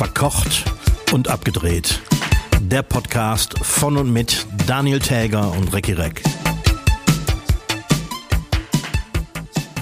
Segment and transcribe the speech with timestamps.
[0.00, 0.64] Verkocht
[1.12, 2.00] und abgedreht.
[2.58, 6.22] Der Podcast von und mit Daniel Täger und Recki Reck.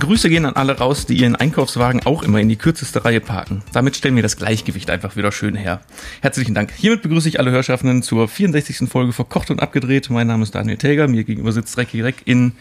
[0.00, 3.62] Grüße gehen an alle raus, die ihren Einkaufswagen auch immer in die kürzeste Reihe parken.
[3.72, 5.82] Damit stellen wir das Gleichgewicht einfach wieder schön her.
[6.20, 6.72] Herzlichen Dank.
[6.72, 8.88] Hiermit begrüße ich alle Hörschaffenden zur 64.
[8.88, 10.10] Folge Verkocht und Abgedreht.
[10.10, 12.54] Mein Name ist Daniel Täger, mir gegenüber sitzt Recki Reck in...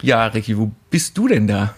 [0.00, 1.74] Ja, Recki, wo bist du denn da?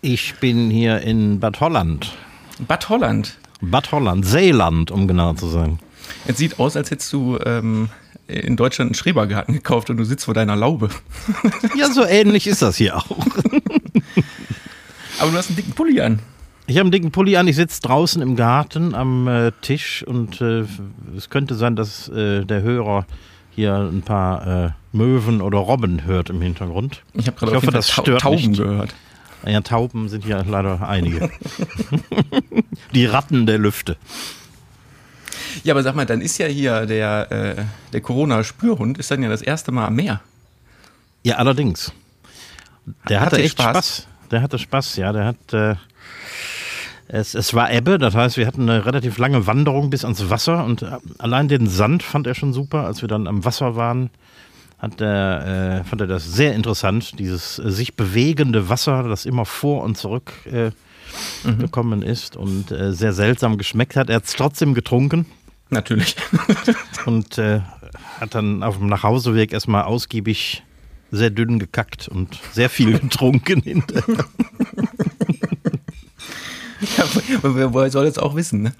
[0.00, 2.16] Ich bin hier in Bad Holland.
[2.58, 3.38] Bad Holland.
[3.70, 5.78] Bad Holland, Seeland, um genau zu sein.
[6.26, 7.88] Es sieht aus, als hättest du ähm,
[8.28, 10.88] in Deutschland einen Schrebergarten gekauft und du sitzt vor deiner Laube.
[11.76, 13.06] Ja, so ähnlich ist das hier auch.
[15.18, 16.18] Aber du hast einen dicken Pulli an.
[16.66, 20.40] Ich habe einen dicken Pulli an, ich sitze draußen im Garten am äh, Tisch und
[20.40, 20.64] äh,
[21.16, 23.06] es könnte sein, dass äh, der Hörer
[23.54, 27.02] hier ein paar äh, Möwen oder Robben hört im Hintergrund.
[27.14, 28.60] Ich habe gerade Fall das Tau- stört Tauben nicht.
[28.60, 28.94] gehört.
[29.44, 31.30] Ja, Tauben sind hier leider einige.
[32.94, 33.96] Die Ratten der Lüfte.
[35.62, 39.28] Ja, aber sag mal, dann ist ja hier der, äh, der Corona-Spürhund, ist dann ja
[39.28, 40.20] das erste Mal am Meer.
[41.22, 41.92] Ja, allerdings.
[43.08, 43.70] Der Hat hatte der echt Spaß?
[43.70, 44.06] Spaß?
[44.30, 45.12] Der hatte Spaß, ja.
[45.12, 45.52] Der hat.
[45.52, 45.74] Äh,
[47.08, 50.64] es, es war Ebbe, das heißt, wir hatten eine relativ lange Wanderung bis ans Wasser
[50.64, 52.84] und äh, allein den Sand fand er schon super.
[52.84, 54.10] Als wir dann am Wasser waren,
[54.78, 59.44] hat er, äh, fand er das sehr interessant, dieses äh, sich bewegende Wasser, das immer
[59.46, 60.70] vor und zurück äh,
[61.58, 64.10] gekommen ist und äh, sehr seltsam geschmeckt hat.
[64.10, 65.26] Er hat es trotzdem getrunken
[65.70, 66.14] Natürlich.
[67.06, 67.60] und äh,
[68.20, 70.62] hat dann auf dem Nachhauseweg erstmal ausgiebig
[71.10, 74.24] sehr dünn gekackt und sehr viel getrunken hinterher.
[76.98, 77.04] ja,
[77.42, 78.72] wo- woher soll jetzt auch wissen, ne?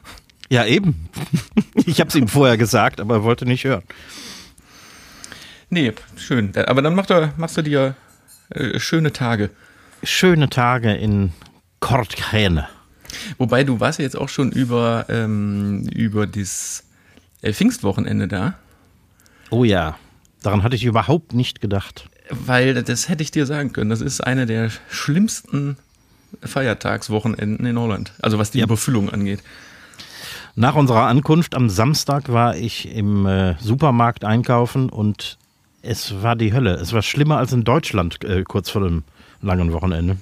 [0.48, 1.08] Ja, eben.
[1.86, 3.82] Ich habe es ihm vorher gesagt, aber er wollte nicht hören.
[5.70, 6.52] Nee, schön.
[6.56, 7.94] Aber dann mach doch, machst du dir
[8.50, 9.50] äh, schöne Tage.
[10.02, 11.32] Schöne Tage in
[11.80, 12.68] Kortkräne.
[13.38, 16.84] Wobei du warst ja jetzt auch schon über, ähm, über das
[17.42, 18.54] äh, Pfingstwochenende da.
[19.50, 19.96] Oh ja,
[20.42, 22.08] daran hatte ich überhaupt nicht gedacht.
[22.30, 23.90] Weil das hätte ich dir sagen können.
[23.90, 25.76] Das ist eine der schlimmsten
[26.42, 28.12] Feiertagswochenenden in Holland.
[28.20, 28.64] Also was die Ja.
[28.64, 29.42] Überfüllung angeht.
[30.56, 35.38] Nach unserer Ankunft am Samstag war ich im äh, Supermarkt einkaufen und
[35.86, 36.74] es war die Hölle.
[36.74, 39.04] Es war schlimmer als in Deutschland äh, kurz vor dem
[39.40, 40.16] langen Wochenende.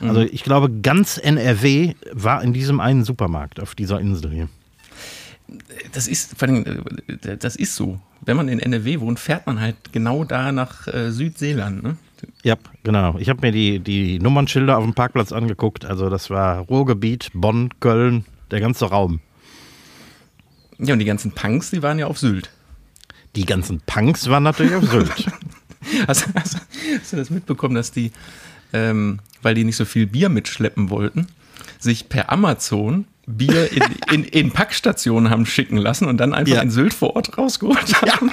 [0.00, 4.48] Also ich glaube, ganz NRW war in diesem einen Supermarkt auf dieser Insel hier.
[5.92, 6.64] Das ist, vor allem,
[7.06, 8.00] äh, das ist so.
[8.24, 11.82] Wenn man in NRW wohnt, fährt man halt genau da nach äh, Südseeland.
[11.82, 11.96] Ne?
[12.42, 13.16] Ja, genau.
[13.18, 15.84] Ich habe mir die, die Nummernschilder auf dem Parkplatz angeguckt.
[15.84, 19.20] Also das war Ruhrgebiet, Bonn, Köln, der ganze Raum.
[20.78, 22.50] Ja, und die ganzen Punks, die waren ja auf Sylt.
[23.36, 25.12] Die ganzen Punks waren natürlich auf Sylt.
[26.08, 26.56] Hast, hast,
[27.00, 28.10] hast du das mitbekommen, dass die,
[28.72, 31.28] ähm, weil die nicht so viel Bier mitschleppen wollten,
[31.78, 36.62] sich per Amazon Bier in, in, in Packstationen haben schicken lassen und dann einfach Ja.
[36.62, 38.32] in Sylt vor Ort rausgeholt haben?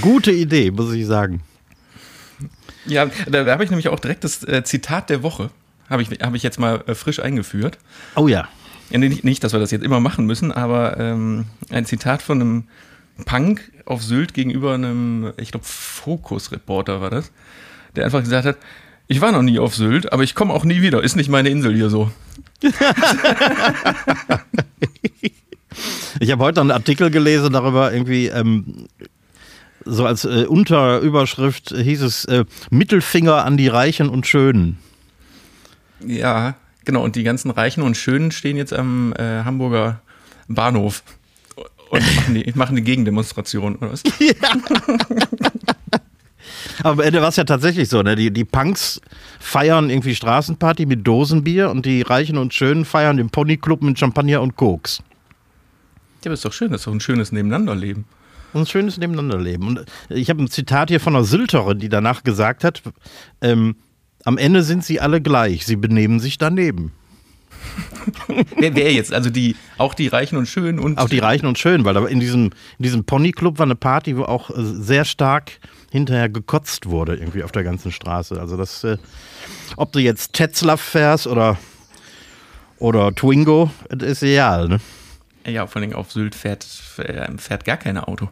[0.00, 1.42] Gute Idee, muss ich sagen.
[2.86, 5.50] Ja, da, da habe ich nämlich auch direkt das äh, Zitat der Woche,
[5.88, 7.78] habe ich, hab ich jetzt mal äh, frisch eingeführt.
[8.16, 8.48] Oh ja.
[8.90, 12.40] Ja, nicht, nicht, dass wir das jetzt immer machen müssen, aber ähm, ein Zitat von
[12.40, 12.64] einem
[13.24, 17.32] Punk auf Sylt gegenüber einem, ich glaube, Fokus-Reporter war das,
[17.96, 18.58] der einfach gesagt hat,
[19.08, 21.02] ich war noch nie auf Sylt, aber ich komme auch nie wieder.
[21.02, 22.10] Ist nicht meine Insel hier so.
[26.20, 28.86] Ich habe heute einen Artikel gelesen darüber, irgendwie, ähm,
[29.84, 34.78] so als äh, Unterüberschrift hieß es äh, Mittelfinger an die Reichen und Schönen.
[36.06, 36.54] Ja,
[36.84, 37.02] genau.
[37.02, 40.00] Und die ganzen Reichen und Schönen stehen jetzt am äh, Hamburger
[40.48, 41.02] Bahnhof
[41.90, 43.76] und machen die, machen die Gegendemonstration.
[43.76, 44.02] Oder was?
[46.82, 48.16] Aber am Ende war es ja tatsächlich so, ne?
[48.16, 49.00] Die, die Punks
[49.38, 54.40] feiern irgendwie Straßenparty mit Dosenbier und die Reichen und Schönen feiern den Ponyclub mit Champagner
[54.40, 55.02] und Koks.
[56.24, 56.72] Ja, aber ist doch schön.
[56.72, 58.04] Das ist doch ein schönes Nebeneinanderleben.
[58.54, 59.66] Ein schönes Nebeneinanderleben.
[59.66, 62.82] Und ich habe ein Zitat hier von einer Sylterin, die danach gesagt hat,
[63.40, 63.76] ähm,
[64.24, 66.92] am Ende sind sie alle gleich, sie benehmen sich daneben.
[68.56, 69.12] Wer, wer jetzt?
[69.12, 72.20] Also die, auch die Reichen und Schönen und Auch die Reichen und Schönen, weil in
[72.20, 72.46] diesem,
[72.78, 75.52] in diesem Ponyclub war eine Party, wo auch äh, sehr stark
[75.90, 78.38] hinterher gekotzt wurde, irgendwie auf der ganzen Straße.
[78.40, 78.98] Also das, äh,
[79.76, 81.58] ob du jetzt Tetzlaff fährst oder,
[82.78, 84.80] oder Twingo, das ist egal, ne?
[85.46, 86.66] Ja, vor allem auf Sylt fährt,
[86.98, 88.28] äh, fährt gar kein Auto.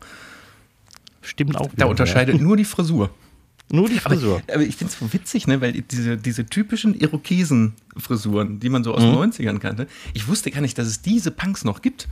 [1.22, 1.68] Stimmt auch.
[1.76, 3.10] Da unterscheidet nur die Frisur.
[3.72, 4.42] Nur die Frisur.
[4.46, 8.82] Aber, aber ich finde es so witzig, ne, weil diese, diese typischen Irokesen-Frisuren, die man
[8.84, 9.12] so aus Mhm.
[9.12, 12.08] den 90ern kannte, ich wusste gar nicht, dass es diese Punks noch gibt.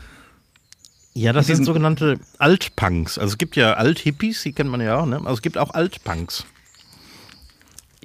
[1.14, 3.18] Ja, das sind sogenannte Altpunks.
[3.18, 5.16] Also es gibt ja Alt-Hippies, die kennt man ja auch, ne?
[5.16, 6.44] Also es gibt auch Altpunks.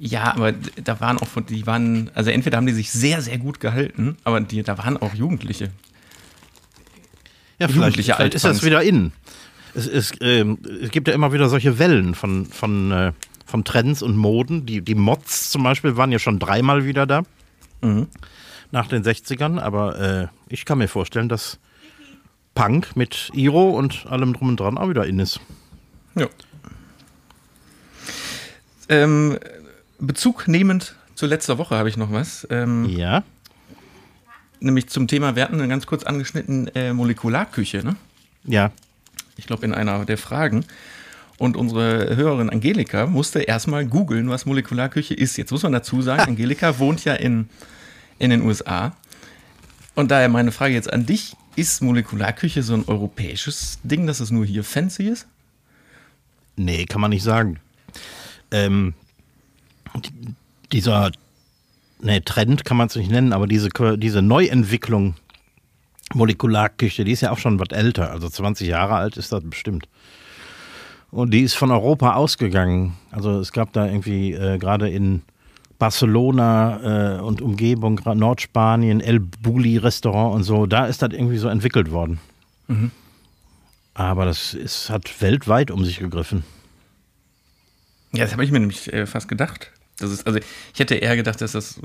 [0.00, 3.60] Ja, aber da waren auch, die waren, also entweder haben die sich sehr, sehr gut
[3.60, 5.70] gehalten, aber die, da waren auch Jugendliche.
[7.60, 9.12] Ja, vielleicht, vielleicht ist das wieder in.
[9.74, 10.44] Es, es, äh,
[10.82, 13.12] es, gibt ja immer wieder solche Wellen von, von, äh,
[13.44, 14.66] von Trends und Moden.
[14.66, 17.22] Die, die Mods zum Beispiel waren ja schon dreimal wieder da.
[17.82, 18.08] Mhm.
[18.70, 19.58] Nach den 60ern.
[19.60, 21.58] Aber äh, ich kann mir vorstellen, dass
[22.54, 25.40] Punk mit Iro und allem drum und dran auch wieder in ist.
[26.14, 26.28] Ja.
[28.88, 29.38] Ähm,
[29.98, 32.46] Bezug nehmend zu letzter Woche habe ich noch was.
[32.50, 33.22] Ähm, ja.
[34.60, 37.96] Nämlich zum Thema, wir hatten ganz kurz angeschnitten, äh, Molekularküche, ne?
[38.44, 38.70] Ja.
[39.36, 40.64] Ich glaube, in einer der Fragen.
[41.38, 45.36] Und unsere Hörerin Angelika musste erstmal googeln, was Molekularküche ist.
[45.36, 47.48] Jetzt muss man dazu sagen, Angelika wohnt ja in,
[48.18, 48.96] in den USA.
[49.94, 54.30] Und daher meine Frage jetzt an dich: Ist Molekularküche so ein europäisches Ding, dass es
[54.30, 55.26] nur hier fancy ist?
[56.56, 57.58] Nee, kann man nicht sagen.
[58.50, 58.94] Ähm,
[60.72, 61.10] dieser
[62.00, 65.14] nee, Trend kann man es nicht nennen, aber diese, diese Neuentwicklung
[66.12, 69.88] Molekularküche, die ist ja auch schon was älter, also 20 Jahre alt ist das bestimmt.
[71.14, 72.96] Und die ist von Europa ausgegangen.
[73.12, 75.22] Also es gab da irgendwie äh, gerade in
[75.78, 81.46] Barcelona äh, und Umgebung, Nordspanien, El Bulli Restaurant und so, da ist das irgendwie so
[81.46, 82.18] entwickelt worden.
[82.66, 82.90] Mhm.
[83.94, 86.42] Aber das ist, hat weltweit um sich gegriffen.
[88.12, 89.70] Ja, das habe ich mir nämlich äh, fast gedacht.
[90.00, 91.78] Das ist, also ich hätte eher gedacht, dass das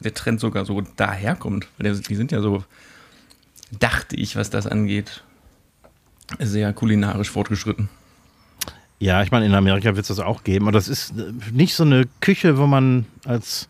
[0.00, 1.68] der Trend sogar so daherkommt.
[1.76, 2.64] Weil die sind ja so,
[3.78, 5.22] dachte ich, was das angeht,
[6.38, 7.90] sehr kulinarisch fortgeschritten.
[9.02, 10.66] Ja, ich meine, in Amerika wird es das auch geben.
[10.66, 11.12] Aber das ist
[11.50, 13.66] nicht so eine Küche, wo man als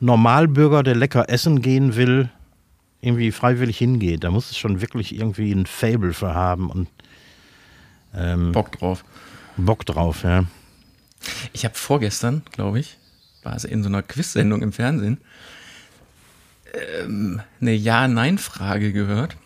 [0.00, 2.28] Normalbürger, der lecker essen gehen will,
[3.00, 4.22] irgendwie freiwillig hingeht.
[4.22, 6.88] Da muss es schon wirklich irgendwie ein Fable für haben und
[8.14, 9.02] ähm, Bock drauf.
[9.56, 10.44] Bock drauf, ja.
[11.54, 12.98] Ich habe vorgestern, glaube ich,
[13.44, 15.16] war es in so einer Quiz-Sendung im Fernsehen,
[17.00, 19.38] ähm, eine Ja-Nein-Frage gehört.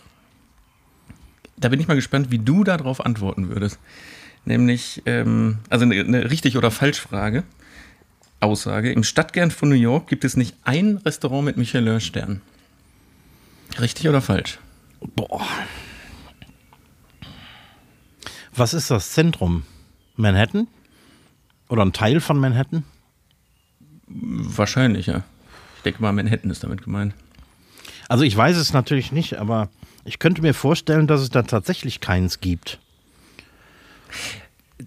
[1.56, 3.78] Da bin ich mal gespannt, wie du darauf antworten würdest.
[4.44, 7.44] Nämlich, ähm, also eine, eine richtig oder falsch Frage.
[8.40, 8.90] Aussage.
[8.92, 12.40] Im Stadtkern von New York gibt es nicht ein Restaurant mit Michelin-Stern.
[13.78, 14.58] Richtig oder falsch?
[15.14, 15.46] Boah.
[18.54, 19.64] Was ist das Zentrum?
[20.16, 20.68] Manhattan?
[21.68, 22.84] Oder ein Teil von Manhattan?
[24.06, 25.22] Wahrscheinlich, ja.
[25.76, 27.14] Ich denke mal, Manhattan ist damit gemeint.
[28.08, 29.68] Also ich weiß es natürlich nicht, aber
[30.04, 32.80] ich könnte mir vorstellen, dass es da tatsächlich keins gibt.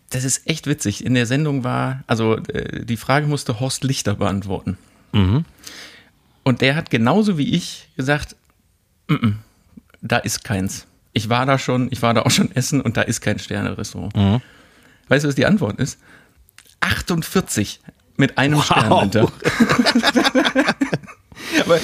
[0.10, 1.06] Das ist echt witzig.
[1.06, 4.78] In der Sendung war, also äh, die Frage musste Horst Lichter beantworten.
[5.12, 5.46] Mhm.
[6.44, 8.36] Und der hat genauso wie ich gesagt,
[9.08, 9.34] M -m,
[10.02, 10.88] da ist keins.
[11.14, 14.16] Ich war da schon, ich war da auch schon essen und da ist kein Sterne-Restaurant.
[14.16, 14.42] Mhm.
[15.08, 16.00] Weißt du, was die Antwort ist?
[16.80, 17.80] 48
[18.18, 18.66] mit einem wow.
[18.66, 19.32] Stern hinter.
[21.62, 21.80] Aber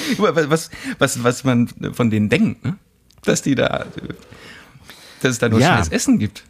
[0.50, 2.76] was, was, was man von denen denkt, ne?
[3.22, 3.86] dass die da,
[5.22, 5.76] dass es da nur ja.
[5.76, 6.44] scheiß Essen gibt.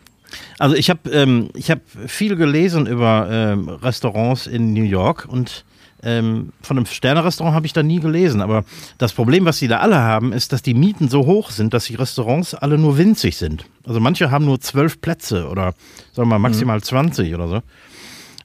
[0.59, 5.65] Also ich habe ähm, hab viel gelesen über ähm, Restaurants in New York und
[6.03, 8.41] ähm, von einem Sterne-Restaurant habe ich da nie gelesen.
[8.41, 8.65] Aber
[8.99, 11.85] das Problem, was sie da alle haben, ist, dass die Mieten so hoch sind, dass
[11.85, 13.67] die Restaurants alle nur winzig sind.
[13.87, 15.75] Also manche haben nur zwölf Plätze oder
[16.13, 16.83] sagen wir mal maximal mhm.
[16.83, 17.63] 20 oder so.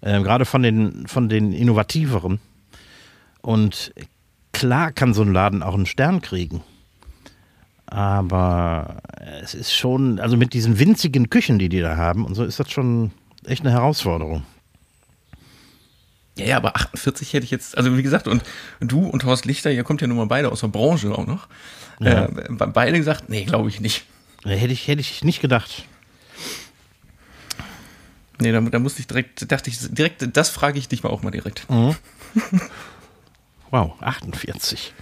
[0.01, 2.39] Ähm, gerade von den, von den innovativeren.
[3.42, 3.94] Und
[4.51, 6.61] klar kann so ein Laden auch einen Stern kriegen.
[7.87, 9.01] Aber
[9.42, 12.59] es ist schon, also mit diesen winzigen Küchen, die die da haben, und so ist
[12.59, 13.11] das schon
[13.45, 14.44] echt eine Herausforderung.
[16.37, 18.44] Ja, ja, aber 48 hätte ich jetzt, also wie gesagt, und
[18.81, 21.47] du und Horst Lichter, ihr kommt ja nun mal beide aus der Branche auch noch.
[21.99, 22.25] Ja.
[22.25, 24.06] Äh, beide gesagt, nee, glaube ich nicht.
[24.44, 25.85] Hätte ich, hätte ich nicht gedacht.
[28.39, 31.23] Nee, da, da musste ich direkt, dachte ich, direkt, das frage ich dich mal auch
[31.23, 31.69] mal direkt.
[31.69, 31.95] Mhm.
[33.71, 34.94] wow, 48.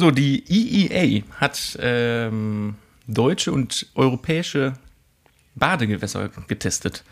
[0.00, 2.76] So, die IEA hat ähm,
[3.06, 4.72] deutsche und europäische
[5.56, 7.04] Badegewässer getestet.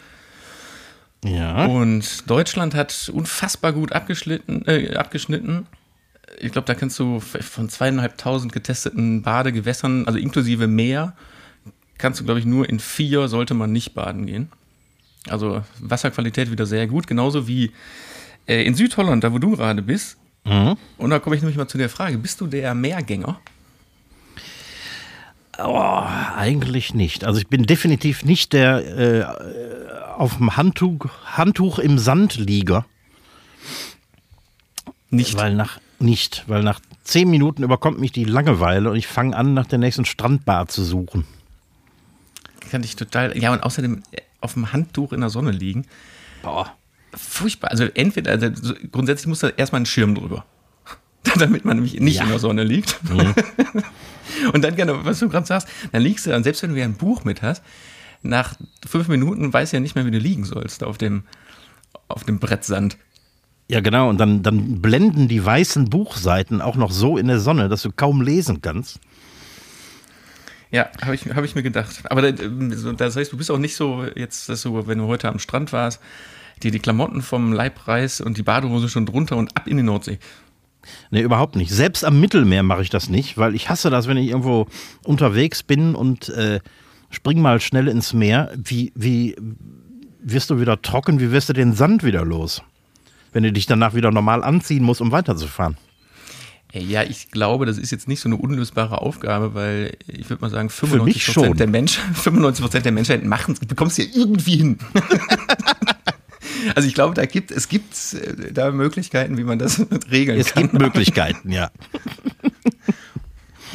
[1.23, 1.67] Ja.
[1.67, 4.67] Und Deutschland hat unfassbar gut abgeschnitten.
[4.67, 5.67] Äh, abgeschnitten.
[6.39, 11.15] Ich glaube, da kannst du von zweieinhalbtausend getesteten Badegewässern, also inklusive Meer,
[11.99, 14.51] kannst du, glaube ich, nur in vier sollte man nicht baden gehen.
[15.29, 17.71] Also Wasserqualität wieder sehr gut, genauso wie
[18.47, 20.17] äh, in Südholland, da wo du gerade bist.
[20.49, 20.77] Mhm.
[20.97, 23.41] Und da komme ich nämlich mal zu der Frage: Bist du der Meergänger?
[25.59, 26.05] Oh,
[26.37, 27.25] eigentlich nicht.
[27.25, 29.25] Also ich bin definitiv nicht der äh,
[30.17, 32.87] auf dem Handtuch, Handtuch im Sand Lieger.
[35.11, 35.37] Nicht.
[35.37, 39.55] Weil nach, nicht, weil nach zehn Minuten überkommt mich die Langeweile und ich fange an,
[39.55, 41.25] nach der nächsten Strandbar zu suchen.
[42.71, 43.37] Kann ich total.
[43.37, 45.87] Ja, und außerdem äh, auf dem Handtuch in der Sonne liegen.
[46.43, 46.73] Boah.
[47.15, 47.71] Furchtbar.
[47.71, 50.45] Also entweder, also grundsätzlich muss da erstmal ein Schirm drüber.
[51.39, 52.23] Damit man nämlich nicht Ja.
[52.25, 52.99] in der Sonne liegt.
[54.53, 56.85] und dann, genau, was du gerade sagst, dann liegst du, und selbst wenn du ja
[56.85, 57.63] ein Buch mit hast,
[58.23, 58.55] nach
[58.87, 61.23] fünf Minuten weißt du ja nicht mehr, wie du liegen sollst auf dem,
[62.09, 62.97] auf dem Brett Sand.
[63.71, 64.09] Ja, genau.
[64.09, 67.93] Und dann, dann blenden die weißen Buchseiten auch noch so in der Sonne, dass du
[67.93, 68.99] kaum lesen kannst.
[70.71, 72.03] Ja, habe ich, hab ich mir gedacht.
[72.11, 72.45] Aber da-
[72.77, 75.39] so, das heißt, du bist auch nicht so jetzt, dass du, wenn du heute am
[75.39, 76.01] Strand warst,
[76.61, 79.83] dir die Klamotten vom Leib reißt und die Badehose schon drunter und ab in die
[79.83, 80.19] Nordsee.
[81.11, 81.71] Nee, überhaupt nicht.
[81.71, 84.67] Selbst am Mittelmeer mache ich das nicht, weil ich hasse das, wenn ich irgendwo
[85.05, 86.61] unterwegs bin und äh,
[87.11, 88.53] spring mal schnell ins Meer.
[88.57, 89.37] Wie, wie
[90.21, 91.21] wirst du wieder trocken?
[91.21, 92.63] Wie wirst du den Sand wieder los?
[93.33, 95.77] Wenn du dich danach wieder normal anziehen musst, um weiterzufahren.
[96.73, 100.51] Ja, ich glaube, das ist jetzt nicht so eine unlösbare Aufgabe, weil ich würde mal
[100.51, 101.35] sagen, mich 95 schon.
[101.35, 104.79] Prozent der Menschen, 95 Prozent der Menschheit machen es, bekommst du ja irgendwie hin.
[106.75, 110.53] also ich glaube, da gibt es gibt äh, da Möglichkeiten, wie man das regeln Es
[110.53, 110.65] kann.
[110.65, 111.71] gibt Möglichkeiten, ja.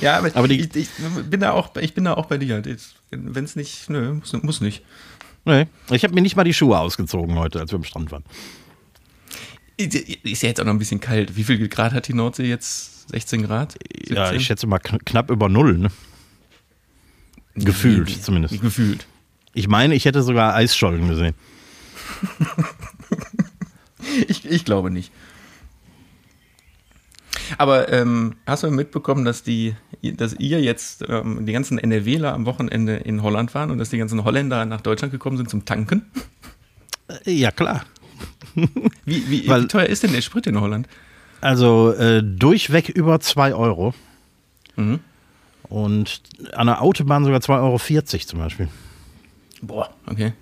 [0.02, 0.90] ja, aber, Aber ich, ich
[1.30, 2.62] bin da auch, ich bin da auch bei dir.
[3.12, 4.84] Wenn es nicht, nö, muss, muss nicht.
[5.46, 8.24] Nee, ich habe mir nicht mal die Schuhe ausgezogen heute, als wir am Strand waren.
[9.78, 11.36] Ist ja jetzt auch noch ein bisschen kalt.
[11.36, 13.10] Wie viel Grad hat die Nordsee jetzt?
[13.10, 13.76] 16 Grad?
[14.08, 14.40] Ja, 17?
[14.40, 15.90] ich schätze mal kn knapp über Null, ne?
[17.56, 18.62] Gefühlt Nee, zumindest.
[18.62, 19.06] Gefühlt.
[19.54, 21.36] Ich meine, ich hätte sogar Eisschollen gesehen.
[24.28, 25.12] Ich, ich glaube nicht.
[27.58, 32.46] Aber ähm, hast du mitbekommen, dass die, dass ihr jetzt ähm, die ganzen NRWler am
[32.46, 36.04] Wochenende in Holland waren und dass die ganzen Holländer nach Deutschland gekommen sind zum Tanken?
[37.26, 37.86] Äh, Ja, klar.
[39.06, 40.88] Wie, wie, Weil- wie teuer ist denn der Sprit in Holland?
[41.42, 43.94] Also äh, durchweg über 2 Euro.
[44.76, 45.00] Mhm.
[45.70, 46.22] Und
[46.54, 48.68] an der Autobahn sogar 2,40 Euro zum Beispiel.
[49.62, 50.34] Boah, okay.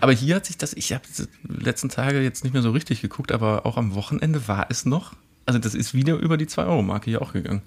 [0.00, 3.02] Aber hier hat sich das, ich habe die letzten Tage jetzt nicht mehr so richtig
[3.02, 5.14] geguckt, aber auch am Wochenende war es noch.
[5.46, 7.62] Also das ist wieder über die 2-Euro-Marke hier auch gegangen.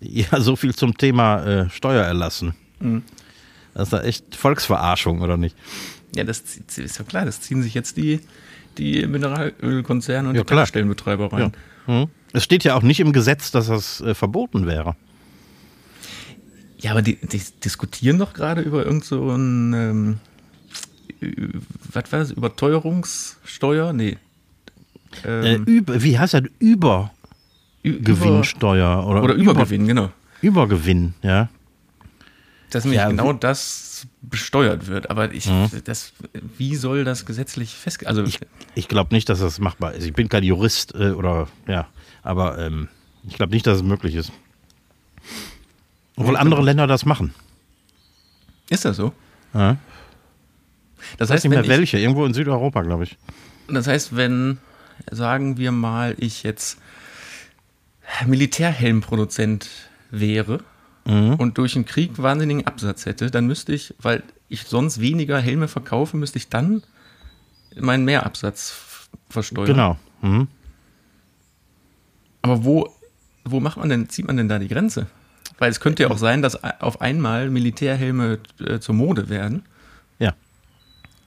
[0.00, 2.54] Ja, so viel zum Thema äh, Steuererlassen.
[2.80, 3.02] Mhm.
[3.74, 5.56] Das ist da echt Volksverarschung, oder nicht?
[6.14, 6.42] Ja, das
[6.76, 8.20] ist ja klar, das ziehen sich jetzt die,
[8.78, 10.46] die Mineralölkonzerne und Ja, die.
[10.54, 11.52] Tankstellenbetreiber rein.
[11.86, 12.08] Hm?
[12.32, 14.96] Es steht ja auch nicht im Gesetz, dass das äh, verboten wäre.
[16.78, 20.18] Ja, aber die, die diskutieren doch gerade über irgend so ähm,
[21.92, 23.92] was war das, Überteuerungssteuer?
[23.92, 24.18] Nee.
[25.24, 26.42] Äh, Ähm, über, wie heißt das?
[26.58, 27.10] Über
[27.82, 30.10] Gewinnsteuer oder, Oder Übergewinn, genau.
[30.40, 31.48] Über, Übergewinn, ja.
[32.70, 35.10] Dass nämlich Ja, genau das besteuert wird.
[35.10, 35.48] Aber ich,
[35.84, 36.12] das,
[36.56, 38.06] wie soll das gesetzlich festge...
[38.06, 38.38] Also, Ich,
[38.74, 40.06] ich glaube nicht, dass das machbar ist.
[40.06, 41.88] Ich bin kein Jurist äh, oder ja,
[42.22, 42.88] aber ähm,
[43.28, 44.32] ich glaube nicht, dass es möglich ist.
[46.16, 47.34] Obwohl andere Länder das machen.
[48.70, 49.12] ist das so?
[49.54, 49.76] Ja.
[51.18, 53.16] Das Ich weiß heißt, nicht wenn mehr ich, welche, irgendwo in Südeuropa, glaube ich.
[53.68, 54.58] das heißt, wenn,
[55.10, 56.78] sagen wir mal, ich jetzt
[58.26, 59.68] Militärhelmproduzent
[60.10, 60.60] wäre
[61.04, 61.34] Mhm.
[61.34, 65.66] und durch einen Krieg wahnsinnigen Absatz hätte, dann müsste ich, weil ich sonst weniger Helme
[65.66, 66.84] verkaufe, müsste ich dann
[67.76, 69.66] meinen Mehrabsatz versteuern.
[69.66, 69.98] Genau.
[70.20, 70.46] Mhm.
[72.42, 72.88] Aber wo,
[73.44, 75.06] wo macht man denn, zieht man denn da die Grenze?
[75.58, 79.64] Weil es könnte ja auch sein, dass auf einmal Militärhelme äh, zur Mode werden.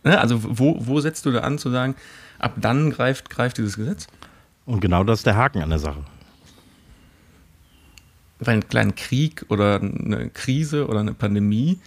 [0.05, 0.17] Ne?
[0.19, 1.95] Also wo, wo setzt du da an zu sagen,
[2.39, 4.07] ab dann greift, greift dieses Gesetz?
[4.65, 6.03] Und genau das ist der Haken an der Sache.
[8.39, 11.79] Weil einen kleinen Krieg oder eine Krise oder eine Pandemie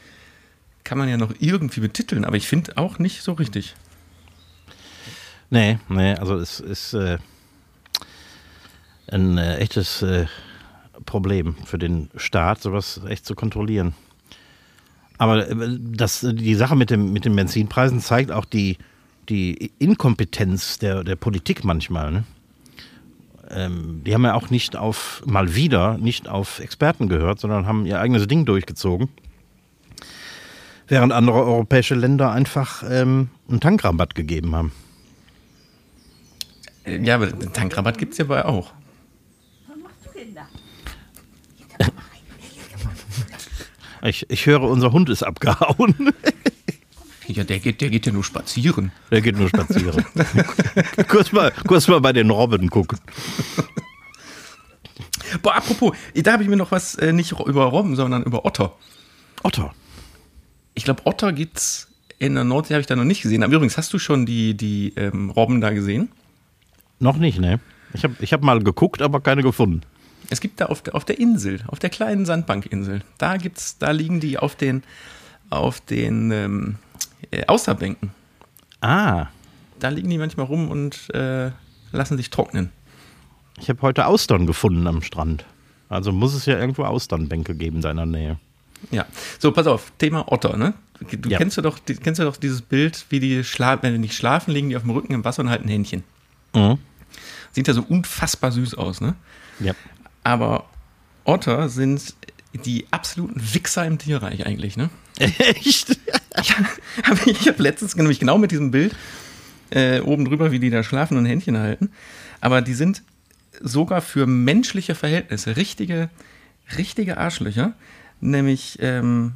[0.85, 3.75] kann man ja noch irgendwie betiteln, aber ich finde auch nicht so richtig.
[5.51, 7.19] Nee, nee, also es ist äh,
[9.11, 10.27] ein äh, echtes äh,
[11.07, 13.95] Problem für den Staat, sowas echt zu kontrollieren.
[15.19, 18.79] Aber äh, das, die Sache mit, dem, mit den Benzinpreisen zeigt auch die,
[19.29, 22.13] die Inkompetenz der, der Politik manchmal.
[22.13, 22.25] Ne?
[23.51, 27.85] Ähm, die haben ja auch nicht auf, mal wieder, nicht auf Experten gehört, sondern haben
[27.87, 29.09] ihr eigenes Ding durchgezogen.
[30.87, 34.73] Während andere europäische Länder einfach ähm, einen Tankrabatt gegeben haben.
[36.85, 38.73] Äh, Ja, aber Tankrabatt gibt es ja bei auch.
[39.67, 40.49] Was machst du denn da?
[44.03, 46.13] Ich, ich höre, unser Hund ist abgehauen.
[47.31, 48.91] Ja, der geht, der geht ja nur spazieren.
[49.11, 50.03] Der geht nur spazieren.
[51.09, 52.99] kurz, mal, kurz mal bei den Robben gucken.
[55.43, 58.73] Boah, apropos, da habe ich mir noch was äh, nicht über Robben, sondern über Otter.
[59.43, 59.75] Otter.
[60.73, 61.89] Ich glaube, Otter gibt's
[62.19, 63.43] in der Nordsee, habe ich da noch nicht gesehen.
[63.43, 66.09] Aber übrigens, hast du schon die, die ähm, Robben da gesehen?
[66.99, 67.61] Noch nicht, ne?
[67.93, 69.83] Ich habe ich hab mal geguckt, aber keine gefunden.
[70.31, 73.91] Es gibt da auf der, auf der Insel, auf der kleinen Sandbankinsel, da gibt's, da
[73.93, 74.83] liegen die auf den,
[75.51, 76.77] auf den ähm,
[77.31, 78.11] äh, Außerbänken.
[78.81, 79.27] Ah,
[79.81, 81.51] Da liegen die manchmal rum und äh,
[81.93, 82.71] lassen sich trocknen.
[83.59, 85.45] ich habe heute Austern gefunden am Strand.
[85.89, 88.39] Also muss es ja irgendwo Austernbänke geben da in der Nähe.
[88.91, 89.07] Ja.
[89.39, 90.75] So, pass auf, Thema Otter, ne?
[91.01, 91.39] Du Ja.
[91.39, 94.53] kennst du doch, kennst du doch dieses Bild, wie die schlafen, wenn die nicht schlafen,
[94.53, 96.05] liegen die auf dem Rücken im Wasser und halten Händchen.
[96.55, 96.79] Mhm.
[97.53, 99.15] Sieht ja so unfassbar süß aus, ne?
[99.61, 99.73] Ja.
[100.29, 100.67] Aber
[101.25, 102.15] Otter sind
[102.53, 104.91] die absoluten Wichser im Tierreich eigentlich, ne?
[105.19, 105.99] Echt?
[106.41, 108.95] Ich habe hab letztens nämlich genau mit diesem Bild
[109.71, 111.91] äh, oben drüber, wie die da schlafen und Händchen halten.
[112.41, 113.03] Aber die sind
[113.61, 116.11] sogar für menschliche Verhältnisse richtige,
[116.77, 117.73] richtige Arschlöcher.
[118.21, 119.33] Nämlich, ähm,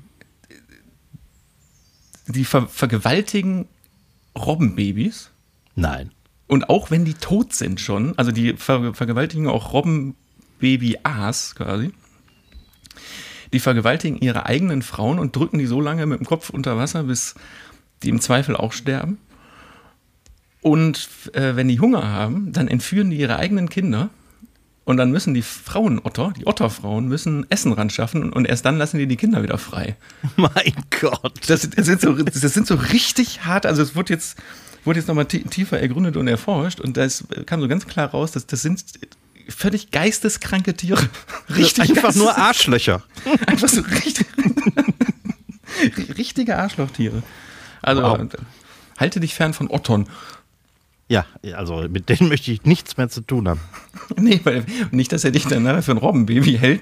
[2.28, 3.66] die ver vergewaltigen
[4.38, 5.30] Robbenbabys.
[5.74, 6.12] Nein.
[6.46, 9.72] Und auch wenn die tot sind schon, also die ver vergewaltigen auch
[10.62, 11.92] Robbenbaby-Aas quasi.
[13.52, 17.04] Die vergewaltigen ihre eigenen Frauen und drücken die so lange mit dem Kopf unter Wasser,
[17.04, 17.34] bis
[18.02, 19.18] die im Zweifel auch sterben.
[20.62, 24.10] Und äh, wenn die Hunger haben, dann entführen die ihre eigenen Kinder.
[24.84, 28.98] Und dann müssen die Frauenotter, die Otterfrauen, müssen Essen ran schaffen und erst dann lassen
[28.98, 29.96] die die Kinder wieder frei.
[30.36, 31.40] Mein Gott.
[31.46, 34.38] Das, das, sind so, das sind so richtig hart, also es wurde jetzt,
[34.84, 37.06] wurde jetzt nochmal tiefer ergründet und erforscht und da
[37.46, 38.82] kam so ganz klar raus, dass das sind
[39.48, 41.08] völlig geisteskranke Tiere.
[41.50, 43.02] Richtig Einfach geistes- nur Arschlöcher.
[43.46, 44.26] Einfach so richtig,
[46.18, 47.22] richtige Arschlochtiere.
[47.82, 48.28] Also Wow.
[48.98, 50.08] halte dich fern von Ottern.
[51.08, 53.60] Ja, also mit denen möchte ich nichts mehr zu tun haben.
[54.16, 56.80] Nee, weil nicht, dass er dich dann nachher für ein Robbenbaby hält.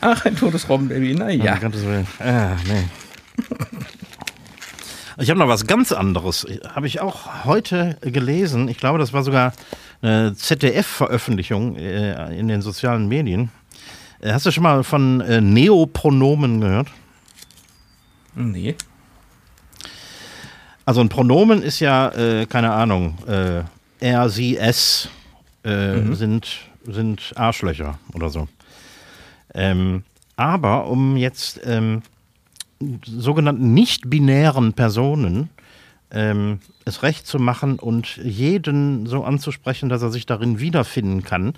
[0.00, 1.58] Ach, ein totes Robbenbaby, naja.
[2.20, 2.84] Ah, nee.
[5.20, 6.46] Ich habe noch was ganz anderes.
[6.74, 8.68] Habe ich auch heute gelesen.
[8.68, 9.52] Ich glaube, das war sogar
[10.00, 13.50] eine ZDF-Veröffentlichung äh, in den sozialen Medien.
[14.20, 16.88] Äh, Hast du schon mal von äh, Neopronomen gehört?
[18.36, 18.76] Nee.
[20.84, 23.64] Also ein Pronomen ist ja, äh, keine Ahnung, äh,
[23.98, 25.08] er, sie, es
[25.64, 28.46] äh, sind, sind Arschlöcher oder so.
[29.52, 30.04] Ähm,
[30.36, 32.02] aber um jetzt ähm,
[33.04, 35.50] sogenannten nicht-binären Personen
[36.10, 41.54] ähm, es recht zu machen und jeden so anzusprechen, dass er sich darin wiederfinden kann,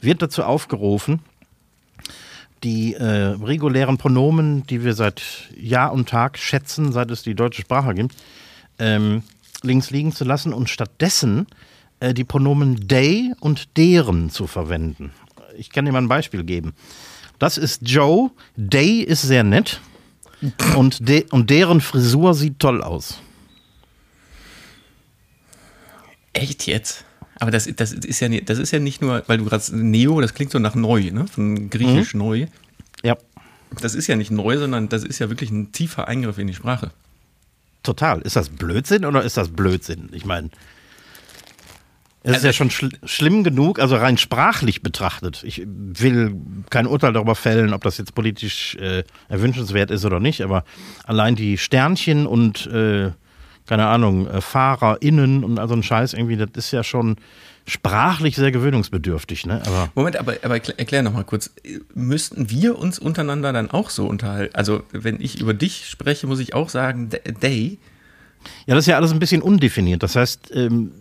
[0.00, 1.20] wird dazu aufgerufen,
[2.64, 5.22] die äh, regulären Pronomen, die wir seit
[5.56, 8.16] Jahr und Tag schätzen, seit es die deutsche Sprache gibt,
[8.78, 9.22] ähm,
[9.62, 11.46] links liegen zu lassen und stattdessen
[12.00, 15.12] äh, die Pronomen they und deren zu verwenden.
[15.56, 16.74] Ich kann dir mal ein Beispiel geben.
[17.38, 19.80] Das ist Joe, they ist sehr nett
[20.76, 23.20] und, de und deren Frisur sieht toll aus.
[26.32, 27.04] Echt jetzt?
[27.40, 30.20] Aber das, das, ist ja, nicht- das ist ja nicht nur, weil du gerade Neo,
[30.20, 31.26] das klingt so nach neu, ne?
[31.28, 32.46] Von griechisch neu.
[33.02, 33.16] Ja,
[33.80, 36.54] Das ist ja nicht neu, sondern das ist ja wirklich ein tiefer Eingriff in die
[36.54, 36.90] Sprache.
[37.84, 38.20] total.
[38.22, 40.08] Ist das Blödsinn oder ist das Blödsinn?
[40.12, 40.50] Ich meine,
[42.22, 45.42] es ist Also- ja schon schl schlimm genug, also rein sprachlich betrachtet.
[45.44, 46.34] Ich will
[46.70, 50.64] kein Urteil darüber fällen, ob das jetzt politisch äh, erwünschenswert ist oder nicht, aber
[51.04, 53.10] allein die Sternchen und, äh,
[53.66, 57.16] keine Ahnung, äh, FahrerInnen und all so ein Scheiß irgendwie, das ist ja schon
[57.66, 59.60] sprachlich sehr gewöhnungsbedürftig, ne?
[59.66, 61.50] Aber Moment, aber, aber erklär, erklär noch mal kurz.
[61.94, 64.54] Müssten wir uns untereinander dann auch so unterhalten?
[64.54, 67.78] Also, wenn ich über dich spreche, muss ich auch sagen, th- they.
[68.66, 70.02] Ja, das ist ja alles ein bisschen undefiniert.
[70.02, 70.92] Das heißt, ähm,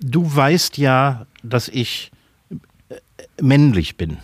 [0.00, 2.10] du weißt ja, dass ich
[2.88, 2.96] äh,
[3.40, 4.18] männlich bin.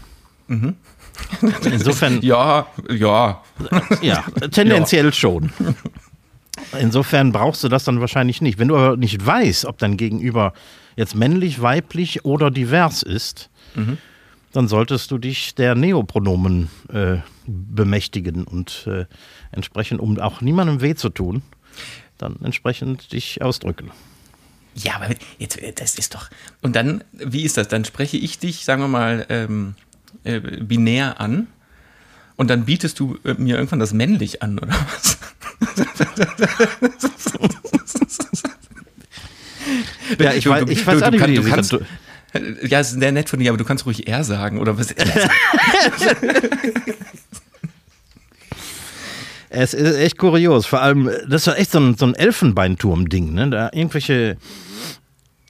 [1.65, 3.43] Insofern, Ja, ja.
[4.03, 5.53] ja, tendenziell schon.
[6.79, 8.59] Insofern brauchst du das dann wahrscheinlich nicht.
[8.59, 10.53] Wenn du aber nicht weißt, ob dein Gegenüber
[10.97, 13.51] jetzt männlich, weiblich oder divers ist,
[14.53, 19.07] dann solltest du dich der Neopronomen äh, bemächtigen und äh,
[19.51, 21.43] entsprechend, um auch niemandem weh zu tun,
[22.19, 23.91] dann entsprechend dich ausdrücken.
[24.75, 25.09] Ja, aber
[25.39, 26.29] jetzt, das ist doch.
[26.63, 27.69] Und dann, wie ist das?
[27.69, 29.75] Dann spreche ich dich, sagen wir mal, ähm,
[30.25, 31.47] äh, binär an.
[32.37, 35.19] Und dann bietest du äh, mir irgendwann das männlich an, oder was?
[40.19, 41.81] Ja, ich weiß, du- ich weiß du- auch du nicht, kann- du kannst- du-
[42.67, 44.89] Ja, es ist sehr nett von dir, aber du kannst ruhig er sagen, oder was?
[49.55, 50.65] Es ist echt kurios.
[50.65, 53.35] Vor allem, das war echt so ein, so ein Elfenbeinturm-Ding.
[53.35, 53.51] Ne?
[53.51, 54.39] Da irgendwelche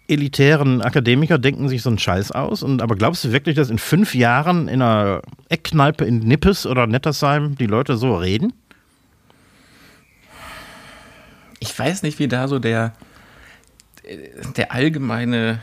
[0.08, 2.64] elitären Akademiker denken sich so einen Scheiß aus.
[2.64, 6.88] Und, aber glaubst du wirklich, dass in fünf Jahren in einer Eckkneipe in Nippes oder
[6.88, 8.52] Nettersheim die Leute so reden?
[11.60, 12.94] Ich weiß nicht, wie da so der,
[14.56, 15.60] der allgemeine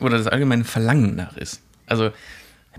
[0.00, 1.60] oder das allgemeine Verlangen nach ist.
[1.86, 2.10] Also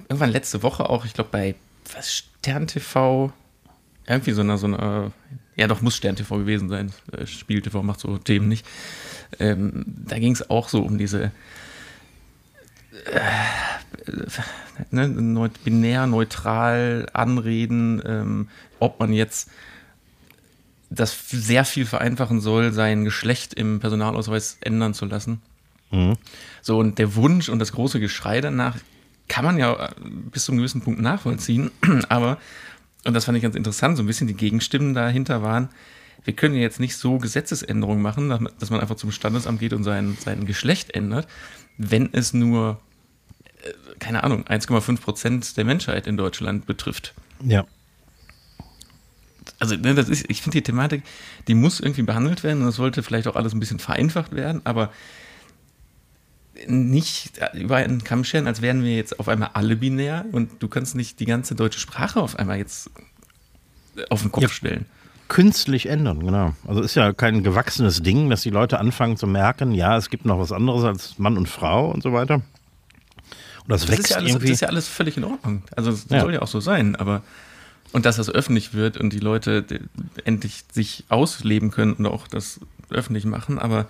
[0.09, 1.55] irgendwann letzte Woche auch, ich glaube bei
[1.93, 3.31] was Stern TV
[4.07, 5.11] irgendwie so eine, so eine,
[5.55, 6.91] ja doch, muss Stern-TV gewesen sein.
[7.11, 8.65] Äh, Spiel-TV macht so Themen nicht.
[9.39, 11.31] Ähm, da ging es auch so um diese
[13.05, 13.19] äh,
[14.91, 19.49] ne, binär, neutral anreden, ähm, ob man jetzt
[20.89, 25.41] das sehr viel vereinfachen soll, sein Geschlecht im Personalausweis ändern zu lassen.
[25.91, 26.13] Mhm.
[26.61, 28.77] So, und der Wunsch und das große Geschrei danach
[29.27, 29.89] kann man ja
[30.31, 31.71] bis zu einem gewissen Punkt nachvollziehen,
[32.09, 32.37] aber
[33.07, 35.69] und das fand ich ganz interessant, so ein bisschen die Gegenstimmen dahinter waren,
[36.25, 39.83] wir können ja jetzt nicht so Gesetzesänderungen machen, dass man einfach zum Standesamt geht und
[39.83, 41.25] sein, sein Geschlecht ändert,
[41.77, 42.81] wenn es nur,
[43.63, 47.13] äh, keine Ahnung, 1,5 Prozent der Menschheit in Deutschland betrifft.
[47.41, 47.65] Ja.
[49.59, 51.03] Also, ne, das ist, ich finde die Thematik,
[51.47, 54.61] die muss irgendwie behandelt werden und das sollte vielleicht auch alles ein bisschen vereinfacht werden,
[54.65, 54.91] aber
[56.67, 60.67] nicht über einen Kamm scheren, als wären wir jetzt auf einmal alle binär und du
[60.67, 62.89] kannst nicht die ganze deutsche Sprache auf einmal jetzt
[64.09, 64.85] auf den Kopf ja, stellen.
[65.27, 66.53] Künstlich ändern, genau.
[66.67, 70.25] Also ist ja kein gewachsenes Ding, dass die Leute anfangen zu merken, ja, es gibt
[70.25, 72.35] noch was anderes als Mann und Frau und so weiter.
[72.35, 72.43] Und
[73.67, 74.47] das, das wächst ist ja alles, irgendwie.
[74.47, 75.63] Das ist ja alles völlig in Ordnung.
[75.75, 76.21] Also es ja.
[76.21, 77.23] soll ja auch so sein, aber
[77.91, 79.65] und dass das öffentlich wird und die Leute
[80.25, 83.87] endlich sich ausleben können und auch das öffentlich machen, aber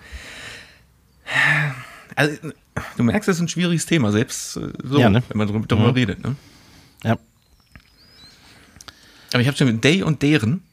[2.18, 2.36] also,
[2.96, 5.22] du merkst, das ist ein schwieriges Thema, selbst äh, so, ja, ne?
[5.28, 5.94] wenn man darüber mhm.
[5.94, 6.24] redet.
[6.24, 6.34] Ne?
[7.04, 7.16] Ja.
[9.32, 10.64] Aber ich habe schon mit Day und deren.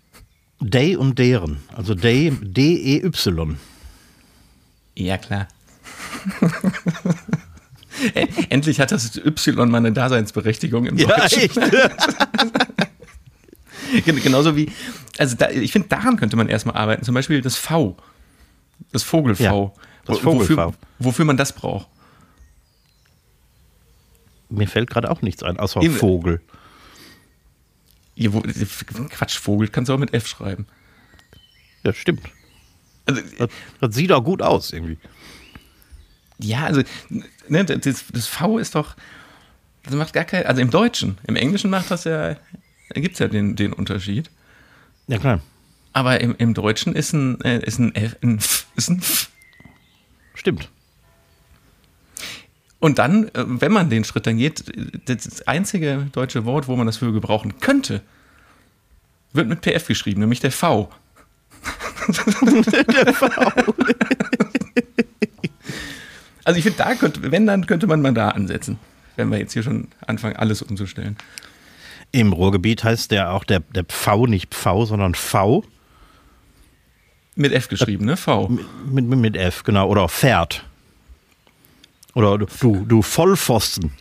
[0.60, 1.60] Day und deren.
[1.76, 3.58] Also Day, D-E-Y.
[4.96, 5.48] Ja, klar.
[8.50, 11.42] Endlich hat das Y mal eine Daseinsberechtigung im ja, Deutschen.
[11.42, 11.60] Echt?
[14.24, 14.72] Genauso wie,
[15.20, 17.04] also da, ich finde, daran könnte man erstmal arbeiten.
[17.04, 17.96] Zum Beispiel das V,
[18.92, 19.44] das Vogel-V.
[19.76, 19.82] Ja.
[20.06, 20.24] Das.
[20.24, 21.88] Wofür, wofür man das braucht.
[24.50, 25.96] Mir fällt gerade auch nichts ein, außer Eben.
[25.96, 26.42] Vogel.
[28.16, 30.68] Ja, wo, Quatsch, Vogel kannst du auch mit F schreiben.
[31.84, 32.22] Ja, stimmt.
[33.06, 33.50] Also, das,
[33.82, 34.98] das sieht auch gut aus, irgendwie.
[36.40, 36.82] Ja, also
[37.48, 38.96] ne, das, das, V ist doch,
[39.84, 42.36] das macht gar keinen, also im Deutschen, im Englischen macht das ja,
[42.94, 44.30] gibt es ja den, den Unterschied.
[45.08, 45.42] Ja, klar.
[45.94, 49.30] Aber im, im Deutschen ist ein, äh, ist ein F, ein F, ist ein F.
[50.46, 50.70] Stimmt.
[52.78, 54.66] Und dann, äh, wenn man den Schritt dann geht,
[55.06, 58.04] das einzige deutsche Wort, wo man das für gebrauchen könnte,
[59.34, 60.92] wird mit PF geschrieben, nämlich der V.
[62.06, 63.26] der V.
[66.44, 68.78] also ich finde, da könnte, wenn, dann könnte man mal da ansetzen,
[69.16, 71.18] wenn wir jetzt hier schon anfangen, alles umzustellen.
[72.12, 75.64] Im Ruhrgebiet heißt der auch der, der Pfau nicht Pfau, sondern V.
[77.36, 78.16] Mit F geschrieben, ne?
[78.18, 78.48] V.
[78.48, 79.90] Mit, mit, mit F, genau.
[79.90, 80.66] Oder Pferd.
[82.14, 83.92] Oder du, du Vollpfosten.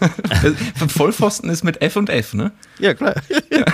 [0.88, 2.52] Vollpfosten ist mit F und F, ne?
[2.78, 3.14] Ja, klar.
[3.50, 3.64] Ja.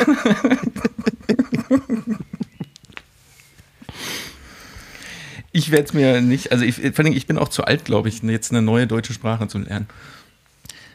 [5.52, 8.08] ich werde es mir nicht, also ich, vor allem, ich bin auch zu alt, glaube
[8.08, 9.86] ich, jetzt eine neue deutsche Sprache zu lernen.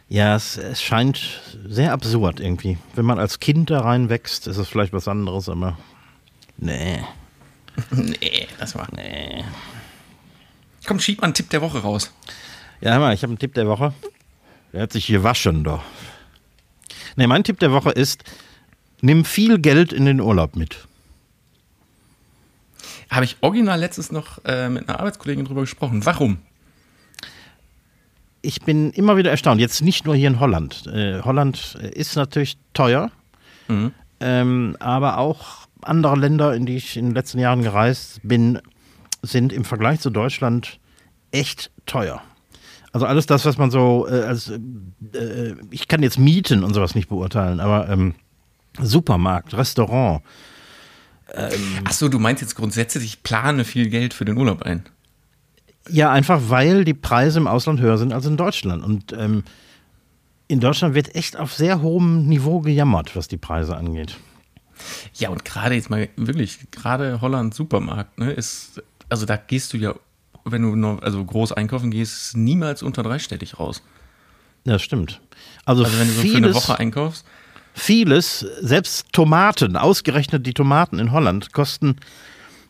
[0.10, 2.78] Ja, es, es, scheint sehr absurd irgendwie.
[2.94, 5.78] Wenn man als Kind da reinwächst, ist es vielleicht was anderes, aber
[6.58, 7.00] nee.
[7.92, 8.88] Nee, das war.
[8.96, 9.44] Nee.
[10.86, 12.12] Komm, schieb mal einen Tipp der Woche raus.
[12.82, 13.94] Ja, hör mal, ich habe einen Tipp der Woche.
[14.74, 15.84] Der hat sich gewaschen, doch.
[17.16, 18.24] Nee, mein Tipp der Woche ist,
[19.02, 20.88] nimm viel Geld in den Urlaub mit.
[23.10, 26.06] Habe ich original letztes noch äh, mit einer Arbeitskollegin drüber gesprochen.
[26.06, 26.40] Warum?
[28.42, 29.62] Ich bin immer wieder erstaunt.
[29.62, 30.88] Jetzt nicht nur hier in Holland.
[30.88, 33.12] Äh, Holland ist natürlich teuer,
[33.68, 33.94] mhm.
[34.20, 38.60] ähm, aber auch andere Länder, in die ich in den letzten Jahren gereist bin,
[39.22, 40.80] sind im Vergleich zu Deutschland
[41.32, 42.22] echt teuer.
[42.92, 46.94] Also alles das, was man so, äh, als, äh, ich kann jetzt Mieten und sowas
[46.94, 48.14] nicht beurteilen, aber ähm,
[48.80, 50.22] Supermarkt, Restaurant.
[51.34, 51.52] Ähm,
[51.86, 54.84] Ach so, du meinst jetzt grundsätzlich, ich plane viel Geld für den Urlaub ein?
[55.90, 58.84] Ja, einfach weil die Preise im Ausland höher sind als in Deutschland.
[58.84, 59.44] Und ähm,
[60.48, 64.18] in Deutschland wird echt auf sehr hohem Niveau gejammert, was die Preise angeht.
[65.16, 69.78] Ja, und gerade jetzt mal wirklich, gerade Holland Supermarkt, ne, ist, also da gehst du
[69.78, 69.96] ja,
[70.46, 73.82] wenn du noch, also groß einkaufen gehst, niemals unter dreistellig raus.
[74.66, 75.22] Ja, stimmt.
[75.66, 77.26] Also, also wenn du so für eine Woche einkaufst.
[77.74, 81.96] Vieles, selbst Tomaten, ausgerechnet die Tomaten in Holland, kosten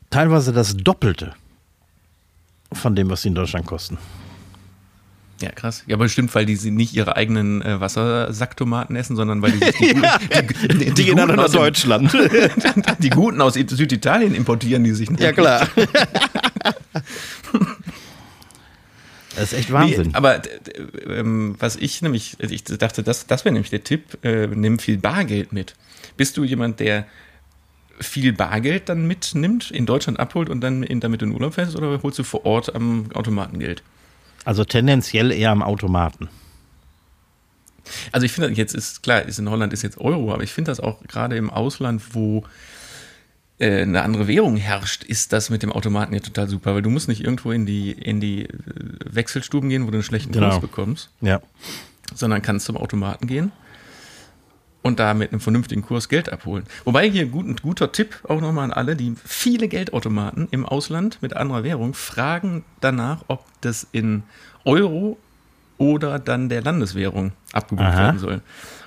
[0.09, 1.33] teilweise das Doppelte
[2.71, 3.97] von dem, was sie in Deutschland kosten.
[5.41, 5.83] Ja, krass.
[5.87, 9.75] Ja, aber bestimmt, weil die nicht ihre eigenen äh, Wassersacktomaten essen, sondern weil die sich
[9.77, 12.15] die, ja, die, die, die gehen dann nach Deutschland.
[12.99, 15.09] die guten aus Süditalien importieren die sich.
[15.19, 15.67] Ja, klar.
[19.35, 20.09] Das ist echt Wahnsinn.
[20.09, 20.43] Nee, aber
[21.07, 24.97] ähm, was ich nämlich, ich dachte, das, das wäre nämlich der Tipp, äh, nimm viel
[24.97, 25.73] Bargeld mit.
[26.17, 27.07] Bist du jemand, der
[27.99, 32.01] viel Bargeld dann mitnimmt, in Deutschland abholt und dann in, damit in Urlaub fährst oder
[32.03, 33.81] holst du vor Ort am Automaten Geld?
[34.45, 36.29] Also tendenziell eher am Automaten.
[38.11, 40.71] Also ich finde, jetzt ist klar, ist in Holland ist jetzt Euro, aber ich finde
[40.71, 42.43] das auch gerade im Ausland, wo
[43.59, 46.89] äh, eine andere Währung herrscht, ist das mit dem Automaten ja total super, weil du
[46.89, 48.49] musst nicht irgendwo in die, in die äh,
[49.05, 50.49] Wechselstuben gehen, wo du einen schlechten Genau.
[50.49, 51.41] Kurs bekommst, Ja.
[52.15, 53.51] sondern kannst zum Automaten gehen
[54.83, 56.65] und da mit einem vernünftigen Kurs Geld abholen.
[56.85, 61.17] Wobei hier gut, ein guter Tipp auch nochmal an alle, die viele Geldautomaten im Ausland
[61.21, 64.23] mit anderer Währung fragen danach, ob das in
[64.65, 65.17] Euro
[65.77, 67.97] oder dann der Landeswährung abgebucht Aha.
[67.97, 68.41] werden soll.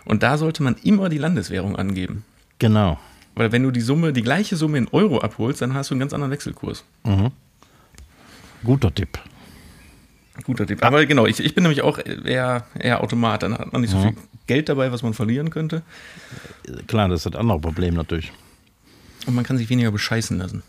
[0.04, 2.24] Und da sollte man immer die Landeswährung angeben.
[2.58, 2.98] Genau.
[3.34, 6.00] Weil wenn du die Summe, die gleiche Summe in Euro abholst, dann hast du einen
[6.00, 6.84] ganz anderen Wechselkurs.
[8.64, 9.18] Guter Tipp.
[10.44, 10.82] Guter Tipp.
[10.84, 13.42] Aber genau, ich, ich bin nämlich auch eher, eher Automat.
[13.42, 14.14] Dann hat man nicht so viel
[14.46, 15.82] Geld dabei, was man verlieren könnte.
[16.86, 18.32] Klar, das ist das andere Problem natürlich.
[19.26, 20.62] Und man kann sich weniger bescheißen lassen.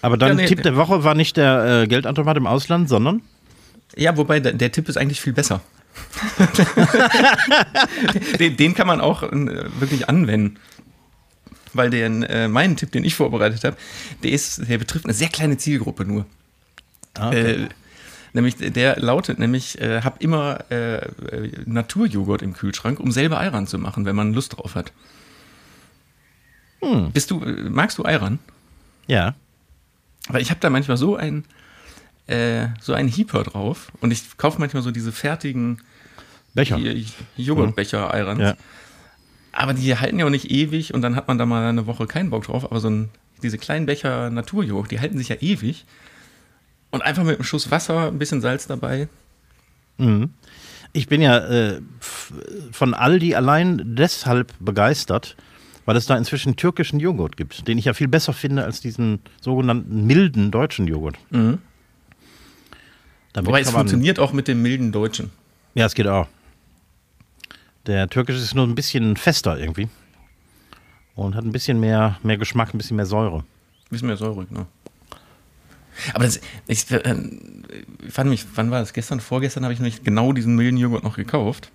[0.00, 3.20] Aber dein Ja, nee, Tipp der Woche war nicht der äh, Geldautomat im Ausland, sondern
[3.96, 5.60] Ja, wobei der, der Tipp ist eigentlich viel besser.
[8.38, 9.30] den, den kann man auch äh,
[9.80, 10.58] wirklich anwenden.
[11.74, 13.76] Weil den, äh, meinen Tipp, den ich vorbereitet habe,
[14.22, 16.24] der, ist, der betrifft eine sehr kleine Zielgruppe nur.
[17.18, 17.68] ah, Äh,
[18.32, 21.08] nämlich der lautet nämlich, äh, hab immer äh,
[21.66, 24.92] Naturjoghurt im Kühlschrank, um selber Ayran zu machen, wenn man Lust drauf hat.
[27.12, 28.38] Bist du, äh, magst du Ayran?
[29.06, 29.34] ja.
[30.30, 31.44] Weil ich habe da manchmal so ein
[32.26, 35.80] äh, so einen Heeper drauf und ich kaufe manchmal so diese fertigen
[36.54, 36.78] Becher.
[37.36, 38.40] Joghurtbecher Ayrans.
[38.40, 38.56] Ja.
[39.52, 42.06] Aber die halten ja auch nicht ewig und dann hat man da mal eine Woche
[42.06, 42.64] keinen Bock drauf.
[42.64, 43.08] Aber so ein,
[43.42, 45.86] diese kleinen Becher Naturjoghurt, die halten sich ja ewig.
[46.90, 49.08] Und einfach mit einem Schuss Wasser, ein bisschen Salz dabei.
[50.92, 51.80] Ich bin ja äh,
[52.72, 55.36] von Aldi allein deshalb begeistert,
[55.84, 59.20] weil es da inzwischen türkischen Joghurt gibt, den ich ja viel besser finde als diesen
[59.40, 61.16] sogenannten milden deutschen Joghurt.
[61.30, 61.60] Damit
[63.34, 65.30] Wobei es funktioniert auch mit dem milden Deutschen.
[65.74, 66.26] Ja, es geht auch.
[67.86, 69.88] Der türkische ist nur ein bisschen fester irgendwie.
[71.14, 73.44] Und hat ein bisschen mehr, mehr Geschmack, ein bisschen mehr Säure.
[73.90, 74.66] Bisschen mehr säurig, ne?
[76.14, 77.16] Aber das, ich äh,
[78.08, 78.92] fand mich, wann war das?
[78.92, 81.70] Gestern, vorgestern habe ich nämlich genau diesen milden Joghurt noch gekauft.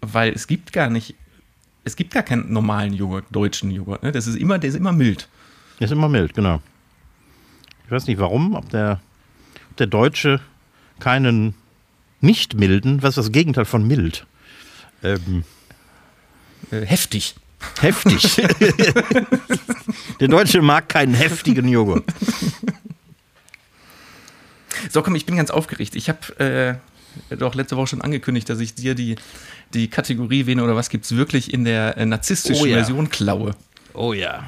[0.00, 1.14] Weil es gibt gar nicht,
[1.84, 4.02] es gibt gar keinen normalen Joghurt, deutschen Joghurt.
[4.02, 4.12] Ne?
[4.12, 5.28] Das ist immer, der ist immer mild.
[5.78, 6.60] Ist immer mild, genau.
[7.84, 9.00] Ich weiß nicht warum, ob der,
[9.70, 10.40] ob der Deutsche
[10.98, 11.54] keinen
[12.20, 14.26] nicht milden, was ist das Gegenteil von mild?
[15.02, 15.44] Ähm,
[16.70, 17.34] Äh, heftig.
[17.80, 18.36] heftig.
[20.20, 22.04] der Deutsche mag keinen heftigen Joghurt.
[24.90, 25.94] So, komm, ich bin ganz aufgeregt.
[25.94, 26.80] Ich habe
[27.30, 29.16] äh, doch letzte Woche schon angekündigt, dass ich dir die,
[29.74, 32.76] die Kategorie Wen oder was gibt's wirklich in der äh, narzisstischen Oh ja.
[32.78, 33.54] Version klaue.
[33.94, 34.44] Oh ja.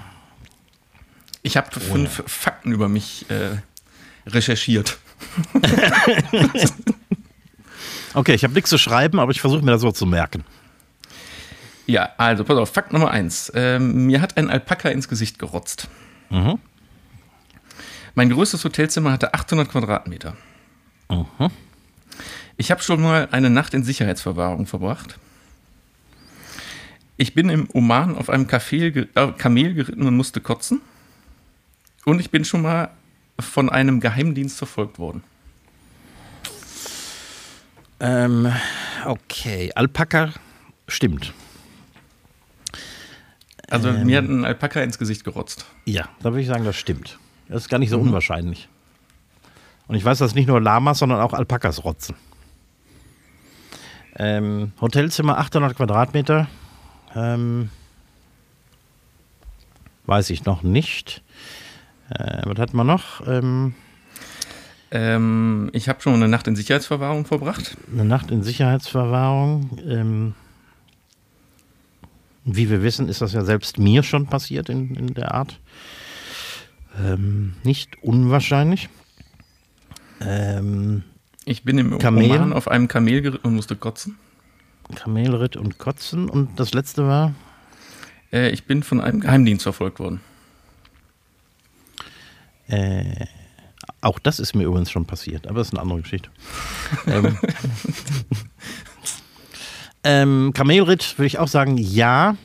[1.42, 3.58] Ich habe fünf Fakten über mich äh,
[4.30, 4.96] recherchiert.
[8.14, 10.44] Okay, ich habe nichts zu schreiben, aber ich versuche mir das so zu merken.
[11.86, 13.50] Ja, also pass auf, Fakt Nummer eins.
[13.54, 15.88] Ähm, mir hat ein Alpaka ins Gesicht gerotzt.
[16.30, 16.58] Mhm.
[18.14, 20.36] Mein größtes Hotelzimmer hatte 800 Quadratmeter.
[22.56, 25.18] Ich habe schon mal eine Nacht in Sicherheitsverwahrung verbracht.
[27.16, 30.80] Ich bin im Oman auf einem Kamel, äh, Kamel geritten und musste kotzen.
[32.04, 32.90] Und ich bin schon mal
[33.40, 35.22] von einem Geheimdienst verfolgt worden.
[38.00, 38.52] Ähm,
[39.04, 40.32] okay, Alpaka
[40.88, 41.32] stimmt.
[43.70, 44.06] Also Ähm.
[44.06, 45.66] mir hat ein Alpaka ins Gesicht gerotzt.
[45.84, 47.18] Ja, da würde ich sagen, das stimmt.
[47.48, 48.68] Das ist gar nicht so unwahrscheinlich.
[49.86, 52.14] Und ich weiß, dass nicht nur Lamas, sondern auch Alpakas rotzen.
[54.16, 56.46] Ähm, Hotelzimmer 800 Quadratmeter.
[57.14, 57.68] Ähm,
[60.06, 61.22] weiß ich noch nicht.
[62.10, 63.26] Äh, was hat man noch?
[63.26, 63.74] Ähm,
[64.90, 67.76] Ähm, ich habe schon eine Nacht in Sicherheitsverwahrung verbracht.
[67.92, 69.78] eine Nacht in Sicherheitsverwahrung.
[69.84, 70.34] Ähm,
[72.44, 75.58] wie wir wissen, ist das ja selbst mir schon passiert in, in der Art.
[77.02, 78.88] Ähm, nicht unwahrscheinlich.
[80.20, 81.02] Ähm,
[81.44, 82.30] Ich bin im Kamel?
[82.30, 84.16] Oman auf einem Kamel geritten und musste kotzen.
[84.94, 86.28] Kamelritt und Kotzen.
[86.28, 87.34] Und das letzte war?
[88.32, 90.20] Äh, ich bin von einem Geheimdienst verfolgt worden.
[92.68, 93.26] Äh,
[94.00, 96.30] auch das ist mir übrigens schon passiert, aber das ist eine andere Geschichte.
[97.06, 97.38] ähm,
[100.04, 102.36] ähm, Kamelritt würde ich auch sagen, ja.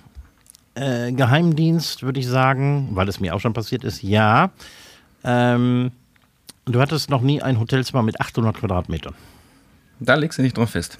[0.79, 4.51] Äh, Geheimdienst würde ich sagen, weil es mir auch schon passiert ist, ja.
[5.23, 5.91] Ähm,
[6.71, 9.15] Du hattest noch nie ein Hotelzimmer mit 800 Quadratmetern.
[9.99, 10.99] Da legst du nicht drauf fest.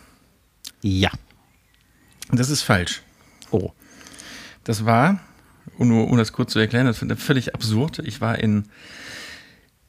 [0.82, 1.12] Ja.
[2.32, 3.04] Das ist falsch.
[3.52, 3.72] Oh.
[4.64, 5.20] Das war,
[5.78, 8.00] nur, um das kurz zu erklären, das finde ich völlig absurd.
[8.00, 8.66] Ich war in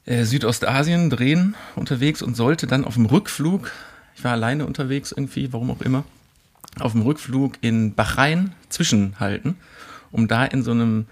[0.05, 3.71] äh, Südostasien drehen unterwegs und sollte dann auf dem Rückflug,
[4.15, 6.03] ich war alleine unterwegs irgendwie, warum auch immer,
[6.79, 9.57] auf dem Rückflug in Bahrain zwischenhalten,
[10.11, 11.05] um da in so einem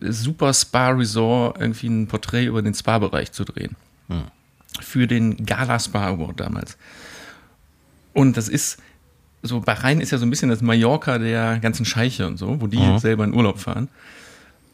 [0.00, 3.76] äh, Super Spa Resort irgendwie ein Porträt über den Spa-Bereich zu drehen.
[4.80, 6.76] Für den Gala Spa Award damals.
[8.12, 8.78] Und das ist
[9.42, 12.66] so, Bahrain ist ja so ein bisschen das Mallorca der ganzen Scheiche und so, wo
[12.66, 12.98] die Mhm.
[12.98, 13.88] selber in Urlaub fahren.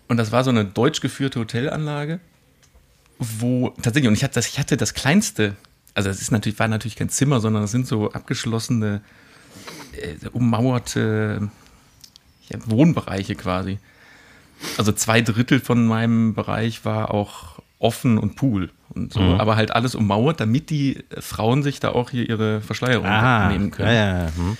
[0.08, 2.18] Und das war so eine deutsch geführte Hotelanlage,
[3.18, 5.56] wo tatsächlich, und ich hatte das, ich hatte das kleinste,
[5.94, 9.00] also es ist natürlich, war natürlich kein Zimmer, sondern das sind so abgeschlossene,
[10.00, 11.48] äh, ummauerte
[12.48, 13.78] ja, Wohnbereiche quasi.
[14.78, 19.40] Also zwei Drittel von meinem Bereich war auch offen und Pool und so, Mhm.
[19.40, 23.70] aber halt alles ummauert, damit die Frauen sich da auch hier ihre Verschleierung Ah, nehmen
[23.70, 23.88] können.
[23.88, 24.32] ja, ja, ja.
[24.36, 24.56] Hm.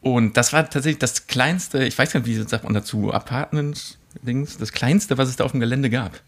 [0.00, 4.56] Und das war tatsächlich das kleinste, ich weiß gar nicht, wie sagt man dazu, Apartment-Dings,
[4.56, 6.18] das kleinste, was es da auf dem Gelände gab.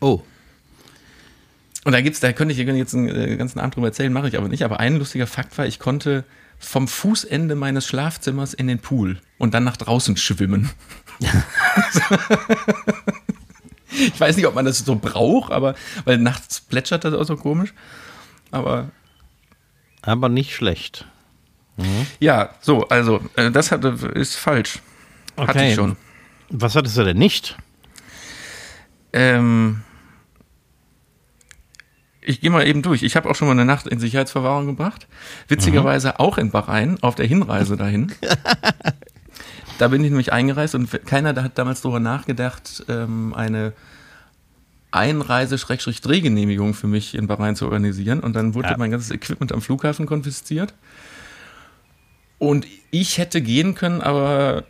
[0.00, 0.22] Oh.
[1.84, 4.36] Und da gibt's, da könnte ich jetzt einen äh, ganzen Abend drüber erzählen, mache ich
[4.36, 4.64] aber nicht.
[4.64, 6.24] Aber ein lustiger Fakt war, ich konnte
[6.60, 10.70] vom Fußende meines Schlafzimmers in den Pool und dann nach draußen schwimmen.
[13.90, 17.36] ich weiß nicht, ob man das so braucht, aber weil nachts plätschert das auch so
[17.36, 17.74] komisch.
[18.50, 18.90] Aber
[20.02, 21.06] Aber nicht schlecht.
[22.18, 24.80] ja, so, also äh, das hatte, ist falsch.
[25.36, 25.70] Hatte Okay.
[25.70, 25.96] ich schon.
[26.50, 27.56] Was hattest du denn nicht?
[29.12, 29.82] Ähm,
[32.30, 33.02] ich gehe mal eben durch.
[33.02, 35.06] Ich habe auch schon mal eine Nacht in Sicherheitsverwahrung gebracht.
[35.48, 38.12] Witzigerweise auch in Bahrain auf der Hinreise dahin.
[39.78, 43.72] da bin ich nämlich eingereist und keiner hat damals darüber nachgedacht, ähm, eine
[44.92, 48.20] Einreise-Drehgenehmigung für mich in Bahrain zu organisieren.
[48.20, 48.76] Und dann wurde Ja.
[48.76, 50.74] mein ganzes Equipment am Flughafen konfisziert.
[52.38, 54.64] Und ich hätte gehen können, aber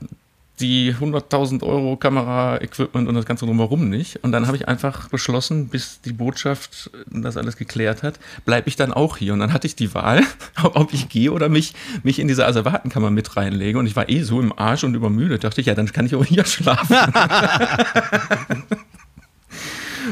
[0.61, 4.23] die 100.000 Euro Kamera-Equipment und das Ganze drumherum nicht.
[4.23, 8.77] Und dann habe ich einfach beschlossen, bis die Botschaft das alles geklärt hat, bleibe ich
[8.77, 9.33] dann auch hier.
[9.33, 10.23] Und dann hatte ich die Wahl,
[10.63, 13.79] ob ich gehe oder mich, mich in diese Asservatenkammer mit reinlege.
[13.79, 15.45] Und ich war eh so im Arsch und übermüdet.
[15.45, 16.97] Dachte ich, ja, dann kann ich auch hier schlafen.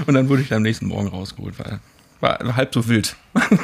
[0.06, 1.58] und dann wurde ich am nächsten Morgen rausgeholt.
[1.58, 1.80] War,
[2.20, 3.16] war halb so wild.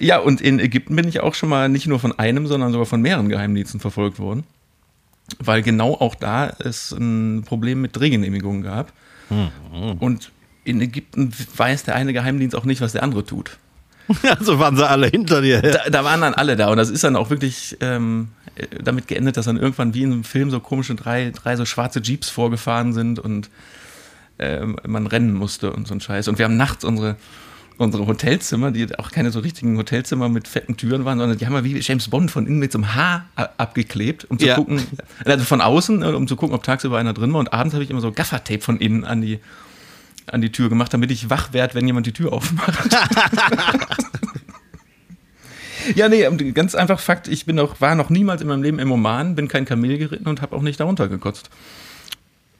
[0.00, 2.86] Ja, und in Ägypten bin ich auch schon mal nicht nur von einem, sondern sogar
[2.86, 4.44] von mehreren Geheimdiensten verfolgt worden.
[5.38, 8.92] Weil genau auch da es ein Problem mit Drehgenehmigungen gab.
[10.00, 10.32] Und
[10.64, 13.58] in Ägypten weiß der eine Geheimdienst auch nicht, was der andere tut.
[14.24, 15.62] Also waren sie alle hinter dir.
[15.62, 19.06] Da, da waren dann alle da und das ist dann auch wirklich ähm, äh, damit
[19.06, 22.28] geendet, dass dann irgendwann wie in einem Film so komische drei, drei so schwarze Jeeps
[22.28, 23.50] vorgefahren sind und
[24.40, 26.26] ähm, man rennen musste und so ein Scheiß.
[26.26, 27.16] Und wir haben nachts unsere,
[27.80, 31.54] unsere Hotelzimmer, die auch keine so richtigen Hotelzimmer mit fetten Türen waren, sondern die haben
[31.54, 34.54] wir wie James Bond von innen mit so einem Haar abgeklebt, um zu Ja.
[34.56, 34.82] gucken,
[35.24, 37.40] also von außen, äh, um zu gucken, ob tagsüber einer drin war.
[37.40, 39.40] Und abends habe ich immer so Gaffertape von innen an die,
[40.26, 42.78] an die Tür gemacht, damit ich wach werde, wenn jemand die Tür aufmacht.
[45.94, 48.92] Ja, nee, ganz einfach Fakt, ich bin noch, war noch niemals in meinem Leben im
[48.92, 51.48] Oman, bin kein Kamel geritten und habe auch nicht darunter gekotzt.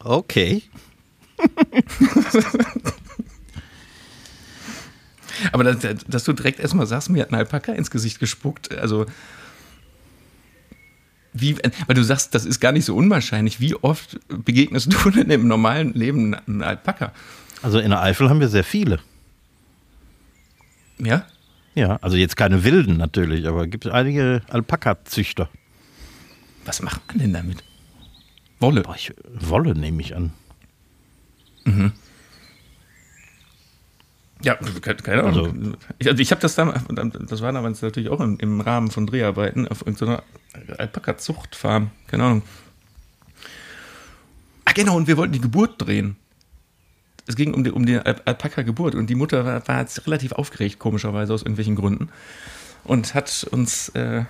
[0.02, 0.62] Okay.
[5.52, 9.06] Aber dass, dass du direkt erstmal sagst, mir hat ein Alpaka ins Gesicht gespuckt, also
[11.32, 13.60] wie, weil du sagst, das ist gar nicht so unwahrscheinlich.
[13.60, 17.12] Wie oft begegnest du denn im normalen Leben einem Alpaka?
[17.62, 18.98] Also in der Eifel haben wir sehr viele.
[20.98, 21.24] Ja?
[21.74, 25.48] Ja, also jetzt keine wilden natürlich, aber gibt es einige Alpaka-Züchter.
[26.64, 27.62] Was macht man denn damit?
[28.58, 28.82] Wolle.
[28.82, 30.32] Boah, ich, Wolle nehme ich an.
[34.42, 34.54] Ja,
[35.02, 35.76] keine, Ahnung.
[35.98, 36.82] ich also ich habe das damals,
[37.28, 40.22] das war damals natürlich auch im, im Rahmen von Dreharbeiten auf irgendeiner
[40.78, 41.90] Alpaka-Zuchtfarm.
[42.06, 42.42] Keine Ahnung.
[44.64, 46.16] Ah, genau, und wir wollten die Geburt drehen.
[47.26, 50.32] Es ging um die, um die Al- Alpaka-Geburt und die Mutter war, war jetzt relativ
[50.32, 52.08] aufgeregt, komischerweise aus irgendwelchen Gründen.
[52.84, 54.24] Und hat uns äh,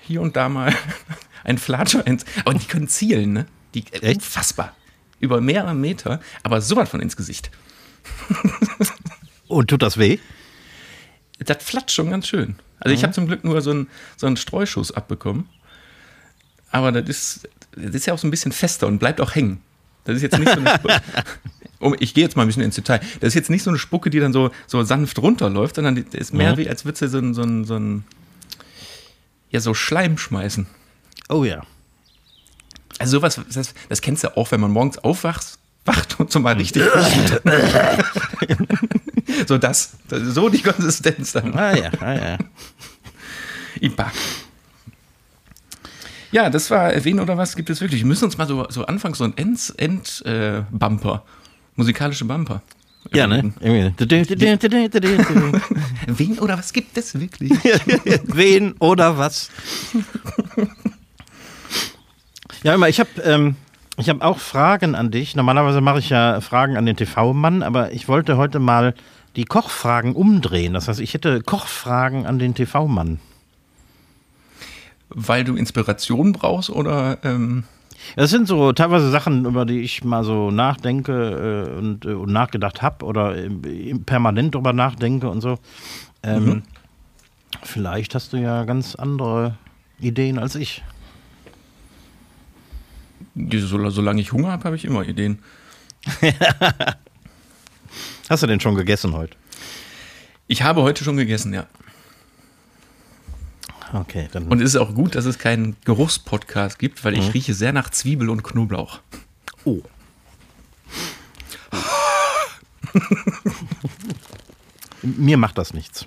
[0.00, 0.74] hier und da mal
[1.44, 2.24] ein Flatscher ins.
[2.44, 3.46] Aber die können zielen, ne?
[3.74, 4.16] Die, Echt?
[4.16, 4.74] Unfassbar.
[5.20, 7.50] Über mehrere Meter, aber sowas von ins Gesicht.
[9.48, 10.18] Und tut das weh?
[11.38, 12.56] Das flatscht schon ganz schön.
[12.80, 15.48] Also ich habe zum Glück nur so einen, so einen Streuschuss abbekommen.
[16.70, 19.60] Aber das ist, das ist ja auch so ein bisschen fester und bleibt auch hängen.
[20.04, 21.00] Das ist jetzt nicht so eine Spucke.
[22.00, 22.98] Ich gehe jetzt mal ein bisschen ins Detail.
[23.20, 26.12] Das ist jetzt nicht so eine Spucke, die dann so, so sanft runterläuft, sondern das
[26.12, 26.56] ist mehr Mhm.
[26.56, 28.04] wie, als würdest du so ein, so ein, so ein
[29.50, 30.66] ja, so Schleim schmeißen.
[31.28, 31.62] Oh ja.
[32.98, 36.54] Also sowas, das, das kennst du auch, wenn man morgens aufwacht wacht so, so mal
[36.58, 36.82] richtig.
[39.46, 41.56] so das, so die Konsistenz dann.
[41.56, 42.38] Ah ja, ah ja.
[43.80, 44.12] Ipak.
[46.30, 48.02] Ja, das war Wen oder was gibt es wirklich.
[48.02, 51.24] Wir müssen uns mal so, so anfangen, so ein End-Bumper, End, äh, Bumper.
[51.76, 52.60] musikalische Bumper.
[53.14, 53.52] Ja, ne?
[56.06, 57.52] Wen oder was gibt es wirklich?
[58.24, 59.50] Wen oder was?
[62.62, 63.56] Ja, immer, ich habe ähm,
[63.96, 65.36] ich hab auch Fragen an dich.
[65.36, 68.94] Normalerweise mache ich ja Fragen an den TV-Mann, aber ich wollte heute mal
[69.38, 70.74] die Kochfragen umdrehen.
[70.74, 73.20] Das heißt, ich hätte Kochfragen an den TV-Mann.
[75.10, 77.18] Weil du Inspiration brauchst oder?
[77.22, 77.62] Ähm
[78.16, 82.32] das sind so teilweise Sachen, über die ich mal so nachdenke äh, und, äh, und,
[82.32, 85.58] nachgedacht habe oder äh, permanent drüber nachdenke und so.
[86.24, 86.62] Ähm, mhm.
[87.62, 89.56] Vielleicht hast du ja ganz andere
[90.00, 90.82] Ideen als ich.
[93.36, 95.38] Solange ich Hunger habe, habe ich immer Ideen.
[98.28, 99.36] Hast du denn schon gegessen heute?
[100.46, 101.66] Ich habe heute schon gegessen, ja.
[103.92, 104.48] Okay, dann.
[104.48, 107.30] Und es ist auch gut, dass es keinen Geruchspodcast gibt, weil ich mhm.
[107.30, 109.00] rieche sehr nach Zwiebel und Knoblauch.
[109.64, 109.80] Oh.
[115.02, 116.06] Mir macht das nichts.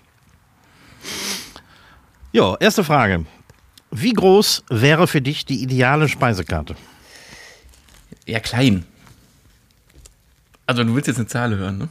[2.32, 3.26] Ja, erste Frage.
[3.90, 6.76] Wie groß wäre für dich die ideale Speisekarte?
[8.26, 8.86] Ja, klein.
[10.66, 11.90] Also du willst jetzt eine Zahl hören, ne?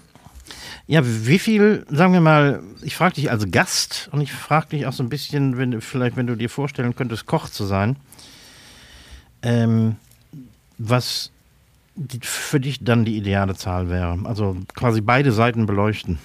[0.90, 4.86] Ja, wie viel, sagen wir mal, ich frage dich als Gast und ich frage dich
[4.86, 7.94] auch so ein bisschen, wenn vielleicht, wenn du dir vorstellen könntest, Koch zu sein,
[9.42, 9.94] ähm,
[10.78, 11.30] was
[11.94, 14.18] die, für dich dann die ideale Zahl wäre.
[14.24, 16.18] Also quasi beide Seiten beleuchten.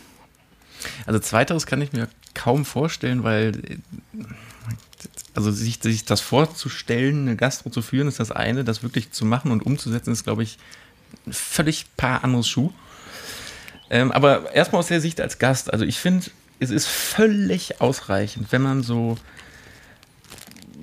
[1.05, 3.61] Also zweiteres kann ich mir kaum vorstellen, weil
[5.35, 9.25] also sich, sich das vorzustellen, eine Gastro zu führen, ist das eine, das wirklich zu
[9.25, 10.57] machen und umzusetzen, ist, glaube ich,
[11.27, 12.73] ein völlig paar anderes Schuh.
[13.89, 16.27] Ähm, aber erstmal aus der Sicht als Gast, also ich finde,
[16.59, 19.17] es ist völlig ausreichend, wenn man so,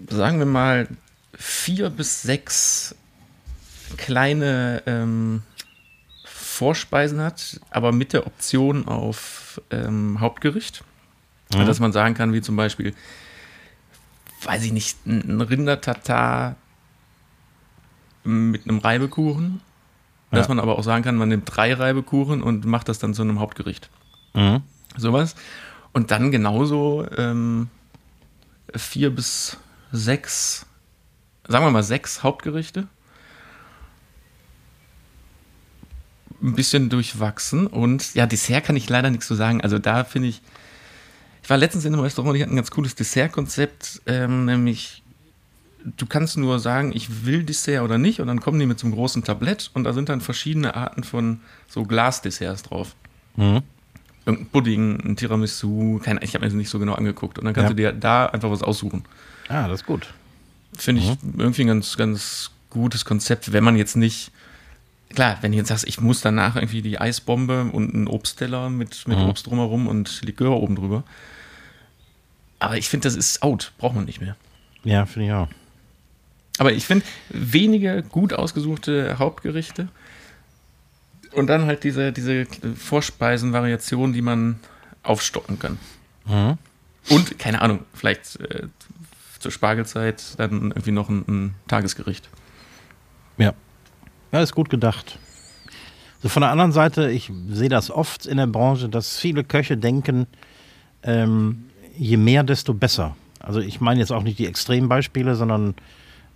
[0.08, 0.88] sagen wir mal,
[1.34, 2.94] vier bis sechs
[3.96, 5.42] kleine ähm,
[6.24, 10.84] Vorspeisen hat, aber mit der Option auf ähm, Hauptgericht.
[11.52, 11.66] Mhm.
[11.66, 12.94] Dass man sagen kann, wie zum Beispiel,
[14.42, 16.56] weiß ich nicht, ein Rindertatar
[18.24, 19.60] mit einem Reibekuchen
[20.32, 20.38] ja.
[20.38, 23.20] Dass man aber auch sagen kann, man nimmt drei Reibekuchen und macht das dann zu
[23.22, 23.90] einem Hauptgericht.
[24.32, 24.62] Mhm.
[24.96, 25.34] Sowas.
[25.92, 27.68] Und dann genauso ähm,
[28.74, 29.58] vier bis
[29.92, 30.64] sechs,
[31.46, 32.88] sagen wir mal sechs Hauptgerichte.
[36.42, 39.60] Ein bisschen durchwachsen und ja, Dessert kann ich leider nichts zu sagen.
[39.60, 40.40] Also da finde ich,
[41.42, 45.01] ich war letztens in einem Restaurant, die hatten ein ganz cooles Dessertkonzept, ähm, nämlich
[45.84, 48.86] du kannst nur sagen, ich will Dessert oder nicht, und dann kommen die mit so
[48.86, 52.94] einem großen Tablett und da sind dann verschiedene Arten von so Glasdesserts drauf.
[53.36, 53.62] Mhm.
[54.24, 57.38] Irgendein Pudding, ein Tiramisu, kein, ich habe mir das nicht so genau angeguckt.
[57.38, 57.74] Und dann kannst ja.
[57.74, 59.04] du dir da einfach was aussuchen.
[59.48, 60.14] Ah, das ist gut.
[60.76, 61.40] Finde ich mhm.
[61.40, 64.30] irgendwie ein ganz, ganz gutes Konzept, wenn man jetzt nicht,
[65.14, 69.06] klar, wenn du jetzt sagst, ich muss danach irgendwie die Eisbombe und einen Obstteller mit,
[69.08, 69.24] mit mhm.
[69.24, 71.02] Obst drumherum und Likör oben drüber.
[72.60, 74.36] Aber ich finde, das ist out, braucht man nicht mehr.
[74.84, 75.48] Ja, finde ich auch.
[76.58, 79.88] Aber ich finde, wenige gut ausgesuchte Hauptgerichte
[81.32, 82.46] und dann halt diese, diese
[82.76, 84.60] Vorspeisenvariation, die man
[85.02, 85.78] aufstocken kann.
[86.26, 86.58] Mhm.
[87.08, 88.68] Und, keine Ahnung, vielleicht äh,
[89.38, 92.28] zur Spargelzeit dann irgendwie noch ein, ein, Tagesgericht.
[93.38, 93.54] Ja.
[94.30, 95.18] Ja, ist gut gedacht.
[96.22, 99.76] So von der anderen Seite, ich sehe das oft in der Branche, dass viele Köche
[99.76, 100.26] denken,
[101.02, 101.64] ähm,
[101.96, 103.16] je mehr, desto besser.
[103.40, 105.74] Also ich meine jetzt auch nicht die Extrembeispiele, sondern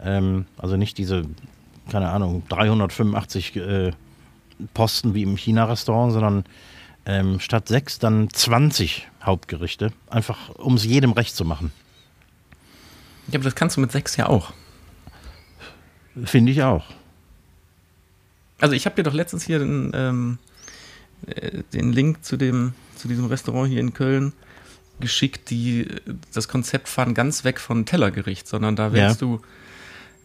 [0.00, 1.24] ähm, also nicht diese,
[1.90, 3.92] keine Ahnung, 385 äh,
[4.74, 6.44] Posten wie im China-Restaurant, sondern
[7.04, 9.92] ähm, statt sechs dann 20 Hauptgerichte.
[10.08, 11.72] Einfach, um es jedem recht zu machen.
[13.28, 14.52] Ja, aber das kannst du mit sechs ja auch.
[16.24, 16.84] Finde ich auch.
[18.58, 20.38] Also ich habe dir doch letztens hier den, ähm,
[21.26, 24.32] äh, den Link zu, dem, zu diesem Restaurant hier in Köln
[24.98, 25.86] geschickt, die
[26.32, 29.26] das Konzept fahren ganz weg von Tellergericht, sondern da wählst ja.
[29.26, 29.42] du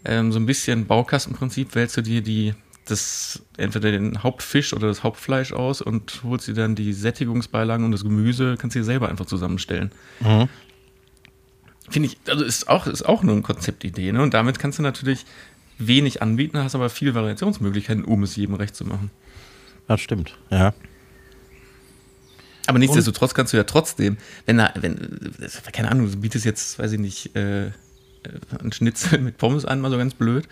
[0.05, 2.53] ähm, so ein bisschen Baukastenprinzip, wählst du dir die,
[2.85, 7.91] das, entweder den Hauptfisch oder das Hauptfleisch aus und holst dir dann die Sättigungsbeilagen und
[7.91, 9.91] das Gemüse, kannst dir selber einfach zusammenstellen.
[10.19, 10.49] Mhm.
[11.89, 14.21] Finde ich, also ist auch, ist auch nur eine Konzeptidee, ne?
[14.21, 15.25] Und damit kannst du natürlich
[15.77, 19.11] wenig anbieten, hast aber viele Variationsmöglichkeiten, um es jedem recht zu machen.
[19.87, 20.73] Das stimmt, ja.
[22.67, 25.33] Aber nichtsdestotrotz kannst du ja trotzdem, wenn da, wenn,
[25.73, 27.71] keine Ahnung, du bietest jetzt, weiß ich nicht, äh,
[28.25, 30.47] äh, ein Schnitzel mit Pommes an, mal so ganz blöd.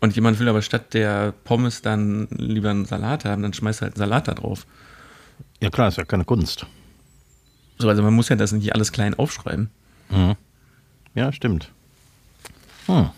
[0.00, 3.86] und jemand will aber statt der Pommes dann lieber einen Salat haben, dann schmeißt er
[3.86, 4.66] halt einen Salat da drauf.
[5.60, 6.66] Ja klar, ist ja keine Kunst.
[7.78, 9.70] So, also man muss ja das nicht alles klein aufschreiben.
[11.14, 11.70] Ja, stimmt.
[12.86, 13.10] Hm.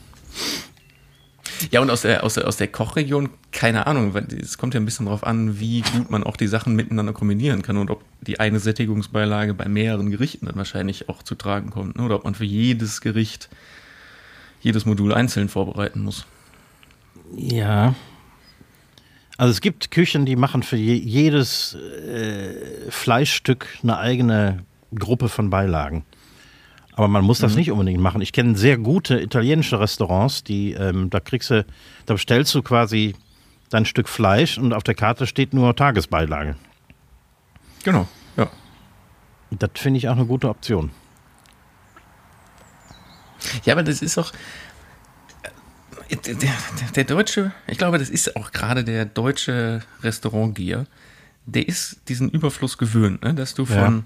[1.70, 4.84] Ja, und aus der, aus der, aus der Kochregion, keine Ahnung, es kommt ja ein
[4.84, 8.40] bisschen drauf an, wie gut man auch die Sachen miteinander kombinieren kann und ob die
[8.40, 11.96] eine Sättigungsbeilage bei mehreren Gerichten dann wahrscheinlich auch zu tragen kommt.
[11.96, 12.04] Ne?
[12.04, 13.48] Oder ob man für jedes Gericht
[14.60, 16.26] jedes Modul einzeln vorbereiten muss.
[17.36, 17.94] Ja.
[19.36, 25.48] Also es gibt Küchen, die machen für je, jedes äh, Fleischstück eine eigene Gruppe von
[25.48, 26.04] Beilagen.
[27.00, 28.20] Aber man muss das nicht unbedingt machen.
[28.20, 31.64] Ich kenne sehr gute italienische Restaurants, die ähm, da kriegst du,
[32.04, 33.14] da bestellst du quasi
[33.70, 36.56] dein Stück Fleisch und auf der Karte steht nur Tagesbeilage.
[37.84, 38.50] Genau, ja.
[39.50, 40.90] Das finde ich auch eine gute Option.
[43.64, 44.30] Ja, aber das ist auch.
[46.10, 46.52] äh, Der, der,
[46.96, 50.84] der deutsche, ich glaube, das ist auch gerade der deutsche Restaurantgeher,
[51.46, 53.32] der ist diesen Überfluss gewöhnt, ne?
[53.32, 54.04] dass du von,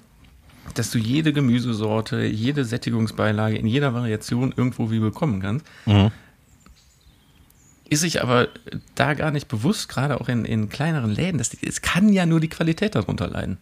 [0.74, 5.66] dass du jede Gemüsesorte, jede Sättigungsbeilage in jeder Variation irgendwo wie bekommen kannst.
[7.88, 8.48] Ist sich aber
[8.94, 12.24] da gar nicht bewusst, gerade auch in, in kleineren Läden, dass die, es kann ja
[12.24, 13.58] nur die Qualität darunter leiden.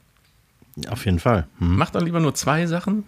[0.88, 1.46] Auf jeden Fall.
[1.59, 1.76] Hm.
[1.76, 3.05] Mach doch lieber nur zwei Sachen.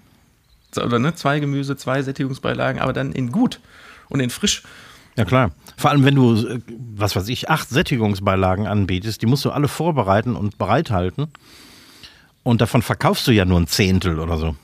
[0.77, 3.61] Oder ne, zwei Gemüse, zwei Sättigungsbeilagen, aber dann in gut
[4.09, 4.65] und in frisch.
[5.17, 5.53] Ja klar.
[5.77, 6.61] Vor allem, wenn du, äh,
[6.97, 11.29] was weiß ich, acht Sättigungsbeilagen anbietest, die musst du alle vorbereiten und bereithalten.
[12.45, 14.57] Und davon verkaufst du ja nur ein Zehntel oder so.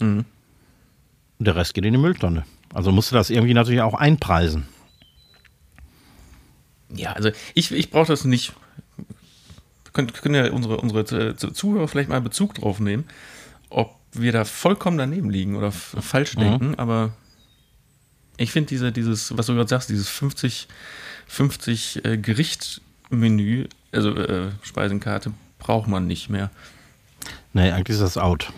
[0.00, 0.24] Mhm.
[1.38, 2.44] Und der Rest geht in die Mülltonne.
[2.74, 4.66] Also musst du das irgendwie natürlich auch einpreisen.
[6.92, 8.54] Ja, also ich, ich brauche das nicht.
[9.92, 13.04] Können, können ja unsere, unsere Zuhörer vielleicht mal Bezug drauf nehmen,
[13.68, 17.12] ob wir da vollkommen daneben liegen oder falsch denken, aber
[18.38, 20.68] ich finde diese, dieses, was du gerade sagst, dieses 50,
[21.26, 26.50] 50 äh, Gerichtmenü, also äh, Speisenkarte, braucht man nicht mehr.
[27.52, 28.52] Nee, eigentlich ist das out.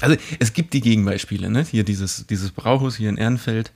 [0.00, 1.64] Also es gibt die Gegenbeispiele, ne?
[1.68, 3.72] Hier dieses, dieses Brauhaus hier in Ehrenfeld.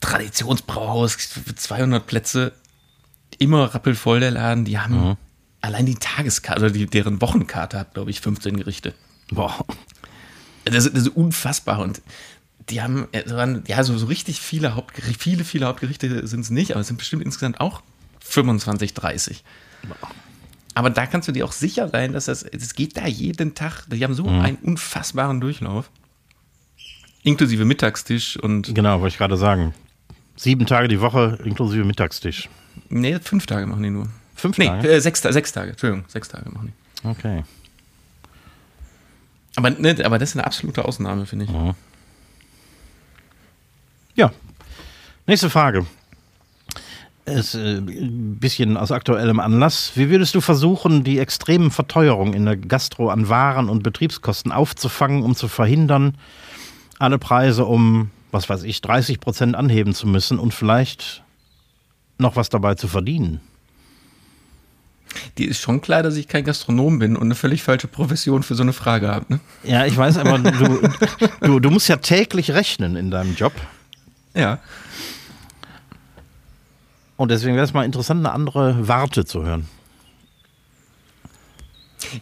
[0.00, 1.16] Traditionsbrauhaus,
[1.56, 2.52] 200 Plätze,
[3.38, 4.64] immer rappelvoll der Laden.
[4.64, 4.94] Die haben
[5.60, 8.94] allein die Tageskarte, oder die, deren Wochenkarte hat, glaube ich, 15 Gerichte.
[9.30, 9.66] Boah.
[10.64, 12.00] Das, ist- das ist unfassbar und
[12.70, 16.50] die haben, äh, waren- ja, so, so richtig viele Hauptgerichte, viele, viele Hauptgerichte sind es
[16.50, 17.82] nicht, aber es sind bestimmt insgesamt auch
[18.20, 19.42] 25, 30.
[20.78, 23.82] Aber da kannst du dir auch sicher sein, dass das, es geht da jeden Tag,
[23.88, 25.90] die haben so einen unfassbaren Durchlauf.
[27.24, 29.74] Inklusive Mittagstisch und, Genau, wollte ich gerade sagen.
[30.36, 32.48] Sieben Tage die Woche inklusive Mittagstisch.
[32.90, 34.06] nee, fünf Tage machen die nur.
[34.36, 34.88] Fünf Nee, Tage?
[34.88, 36.72] äh, sechs, sechs Tage, Entschuldigung, sechs Tage machen
[37.02, 37.08] die.
[37.08, 37.42] Okay.
[39.56, 41.50] Aber, ne, aber das ist eine absolute Ausnahme, finde ich.
[44.14, 44.30] Ja.
[45.26, 45.86] Nächste Frage.
[47.32, 49.92] Ist äh, ein bisschen aus aktuellem Anlass.
[49.94, 55.22] Wie würdest du versuchen, die extremen Verteuerungen in der Gastro an Waren und Betriebskosten aufzufangen,
[55.22, 56.16] um zu verhindern,
[56.98, 61.22] alle Preise um, was weiß ich, 30 Prozent anheben zu müssen und vielleicht
[62.18, 63.40] noch was dabei zu verdienen?
[65.38, 68.54] Die ist schon klar, dass ich kein Gastronom bin und eine völlig falsche Profession für
[68.54, 69.26] so eine Frage habe.
[69.28, 69.40] Ne?
[69.64, 70.90] Ja, ich weiß, aber du,
[71.40, 73.52] du, du musst ja täglich rechnen in deinem Job.
[74.34, 74.58] Ja.
[77.18, 79.68] Und deswegen wäre es mal interessant, eine andere Warte zu hören.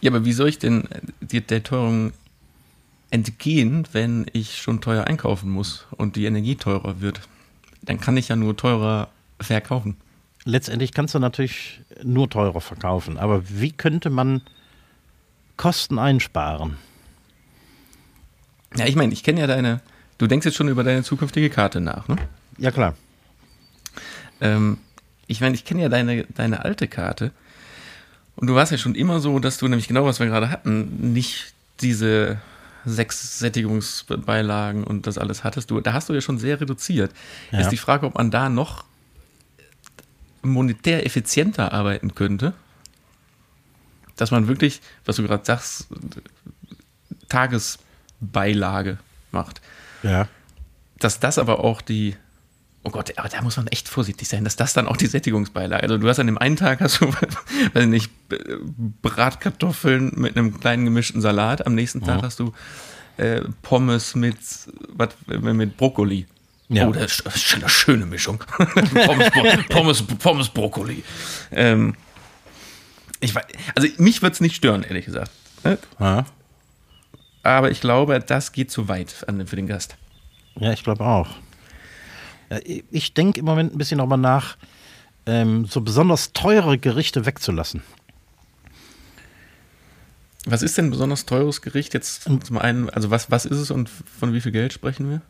[0.01, 0.89] Ja, aber wie soll ich denn
[1.21, 2.13] die, der Teuerung
[3.11, 7.21] entgehen, wenn ich schon teuer einkaufen muss und die Energie teurer wird?
[7.83, 9.99] Dann kann ich ja nur teurer verkaufen.
[10.47, 13.19] letztendlich kannst du natürlich nur teurer verkaufen.
[13.19, 14.41] Aber wie könnte man
[15.59, 16.79] Kosten einsparen?
[18.77, 19.83] Ja, ich meine, ich kenne ja deine.
[20.17, 22.17] Du denkst jetzt schon über deine zukünftige Karte nach, ne?
[22.57, 22.95] Ja, klar.
[24.41, 24.79] Ähm,
[25.27, 27.33] ich meine, ich kenne ja deine, deine alte Karte.
[28.37, 31.13] Und du warst ja schon immer so, dass du nämlich genau, was wir gerade hatten,
[31.13, 32.39] nicht diese
[32.85, 35.71] sechs Sättigungsbeilagen und das alles hattest.
[35.71, 37.11] Du, da hast du ja schon sehr reduziert.
[37.51, 37.61] Ja.
[37.61, 38.85] Ist die Frage, ob man da noch
[40.43, 42.53] monetär effizienter arbeiten könnte.
[44.17, 45.89] Dass man wirklich, was du gerade sagst,
[47.29, 48.99] Tagesbeilage
[49.33, 49.61] macht
[50.03, 50.29] Ja.
[50.99, 52.17] dass das aber auch die,
[52.87, 55.83] oh Gott, aber da muss man echt vorsichtig sein, dass das dann auch die Sättigungsbeilage,
[55.83, 57.13] also du hast an dem einen Tag hast du,
[57.75, 58.11] weiß ich nicht,
[59.03, 62.53] Bratkartoffeln mit einem kleinen gemischten Salat, am nächsten Tag hast du
[63.17, 64.39] äh, Pommes mit,
[64.89, 66.27] wat, mit Brokkoli.
[66.69, 66.89] Ja.
[66.89, 68.43] Oh, das ist eine schöne Mischung.
[69.05, 69.31] Pommes,
[69.69, 71.03] Pommes, Pommes, Brokkoli.
[71.51, 71.95] Ähm,
[73.21, 75.31] ich weiß, also mich würde es nicht stören, ehrlich gesagt.
[75.65, 75.79] Ne?
[75.99, 76.27] Ja,
[77.43, 79.97] Aber ich glaube, das geht zu weit für den Gast.
[80.57, 81.29] ja ich glaube auch.
[82.49, 84.57] Äh, Ich denke im Moment ein bisschen darüber nach,
[85.27, 87.83] ähm, so besonders teure Gerichte wegzulassen.
[90.49, 92.89] Was ist denn ein besonders teures Gericht jetzt zum einen?
[92.91, 95.21] Also was, was ist es und von wie viel Geld sprechen wir?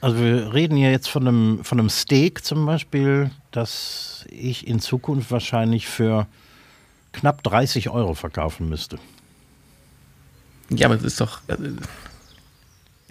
[0.00, 4.80] Also wir reden ja jetzt von einem, von einem Steak zum Beispiel, das ich in
[4.80, 6.26] Zukunft wahrscheinlich für
[7.12, 8.98] knapp 30 Euro verkaufen müsste.
[10.70, 11.40] Ja, aber das ist doch.
[11.48, 11.56] äh,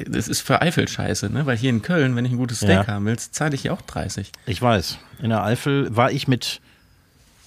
[0.09, 1.45] Das ist für Eifel scheiße, ne?
[1.45, 2.87] Weil hier in Köln, wenn ich ein gutes Steak Ja.
[2.87, 4.31] haben will, zahle ich ja auch 30.
[4.45, 6.61] Ich weiß, in der Eifel war ich mit,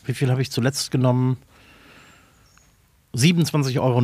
[0.04, 1.36] wie viel habe ich zuletzt genommen?
[3.14, 4.02] 27,90 Euro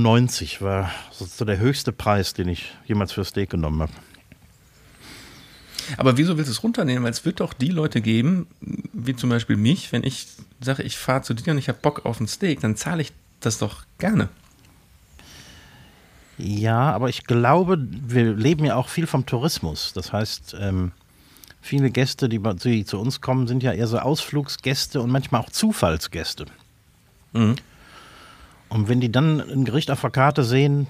[0.65, 3.93] war so der höchste Preis, den ich jemals für Steak genommen habe.
[5.97, 7.03] Aber wieso willst du es runternehmen?
[7.03, 8.47] Weil es wird doch die Leute geben,
[8.93, 10.29] wie zum Beispiel mich, wenn ich
[10.61, 13.13] sage, ich fahre zu dir und ich habe Bock auf ein Steak, dann zahle ich
[13.41, 14.29] das doch gerne.
[16.43, 19.93] Ja, aber ich glaube, wir leben ja auch viel vom Tourismus.
[19.93, 20.93] Das heißt, ähm,
[21.61, 25.51] viele Gäste, die, die zu uns kommen, sind ja eher so Ausflugsgäste und manchmal auch
[25.51, 26.47] Zufallsgäste.
[27.33, 27.57] Mhm.
[28.69, 30.87] Und wenn die dann ein Gericht auf der Karte sehen,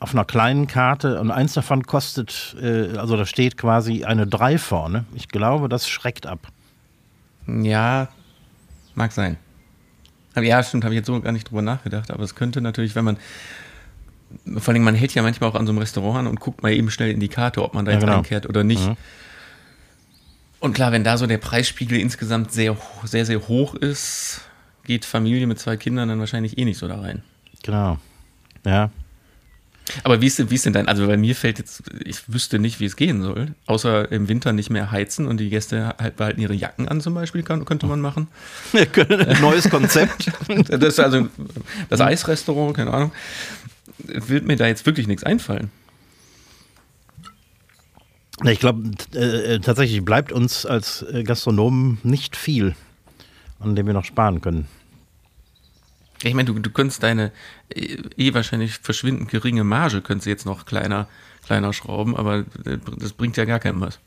[0.00, 4.58] auf einer kleinen Karte und eins davon kostet, äh, also da steht quasi eine 3
[4.58, 6.48] vorne, ich glaube, das schreckt ab.
[7.46, 8.08] Ja,
[8.94, 9.38] mag sein.
[10.34, 12.10] Aber ja, stimmt, habe ich jetzt so gar nicht drüber nachgedacht.
[12.10, 13.16] Aber es könnte natürlich, wenn man.
[14.58, 16.72] Vor allem, man hält ja manchmal auch an so einem Restaurant an und guckt mal
[16.72, 18.18] eben schnell in die Karte, ob man da Ja, jetzt genau.
[18.18, 18.86] einkehrt oder nicht.
[18.86, 18.96] Mhm.
[20.60, 24.42] Und klar, wenn da so der Preisspiegel insgesamt sehr, sehr, sehr hoch ist,
[24.84, 27.22] geht Familie mit zwei Kindern dann wahrscheinlich eh nicht so da rein.
[27.62, 27.98] Genau.
[28.64, 28.90] Ja.
[30.04, 32.58] Aber wie ist, denn, wie ist denn dein, also bei mir fällt jetzt, ich wüsste
[32.58, 36.16] nicht, wie es gehen soll, außer im Winter nicht mehr heizen und die Gäste halt
[36.16, 38.28] behalten ihre Jacken an zum Beispiel, kann, könnte man machen.
[39.40, 40.30] Neues Konzept.
[40.68, 41.28] Das ist also
[41.88, 43.12] das Eisrestaurant, keine Ahnung.
[44.04, 45.70] Wird mir da jetzt wirklich nichts einfallen.
[48.44, 52.74] Ich glaube, äh, tatsächlich bleibt uns als äh, Gastronomen nicht viel,
[53.60, 54.66] an dem wir noch sparen können.
[56.24, 57.32] Ich meine, du, du könntest deine
[57.74, 61.08] eh, eh wahrscheinlich verschwindend geringe Marge, könntest du jetzt noch kleiner,
[61.44, 63.98] kleiner schrauben, aber äh, das bringt ja gar keinem was.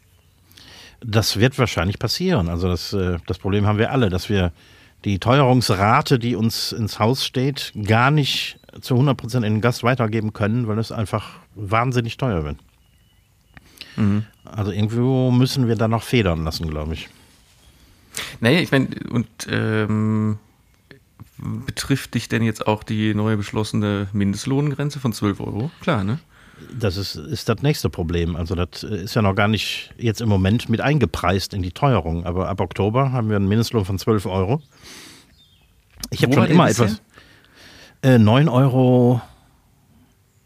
[1.02, 2.50] Das wird wahrscheinlich passieren.
[2.50, 4.52] Also das, äh, das Problem haben wir alle, dass wir
[5.04, 10.34] die Teuerungsrate, die uns ins Haus steht, gar nicht zu 100% in den Gast weitergeben
[10.34, 12.58] können, weil es einfach wahnsinnig teuer wird.
[14.44, 17.10] Also irgendwo müssen wir da noch federn lassen, glaube ich.
[18.40, 20.38] Naja, ich meine, und ähm,
[21.38, 25.72] betrifft dich denn jetzt auch die neu beschlossene Mindestlohngrenze von 12 Euro?
[25.82, 26.20] Klar, ne?
[26.80, 28.38] Das ist, ist das nächste Problem.
[28.38, 31.72] Also das äh, ist ja noch gar nicht jetzt im Moment mit eingepreist in die
[31.72, 32.26] Teuerung.
[32.26, 34.62] Aber ab Oktober haben wir einen Mindestlohn von 12 Euro.
[36.12, 37.02] Ich habe schon immer etwas.
[38.06, 39.20] Äh, 9 Euro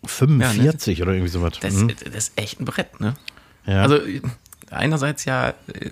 [0.06, 1.54] 45 oder irgendwie sowas.
[1.60, 1.90] Das, Mhm.
[1.90, 3.16] das ist echt ein Brett, ne?
[3.66, 3.82] ja.
[3.82, 4.22] Also äh,
[4.72, 5.90] einerseits ja, äh,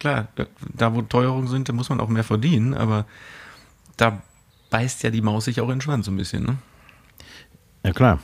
[0.00, 0.26] klar,
[0.74, 3.06] da wo Teuerungen sind, da muss man auch mehr verdienen, aber
[3.96, 4.22] da
[4.70, 6.56] beißt ja die Maus sich auch in den Schwanz so ein bisschen, ne?
[7.84, 8.18] ja, klar.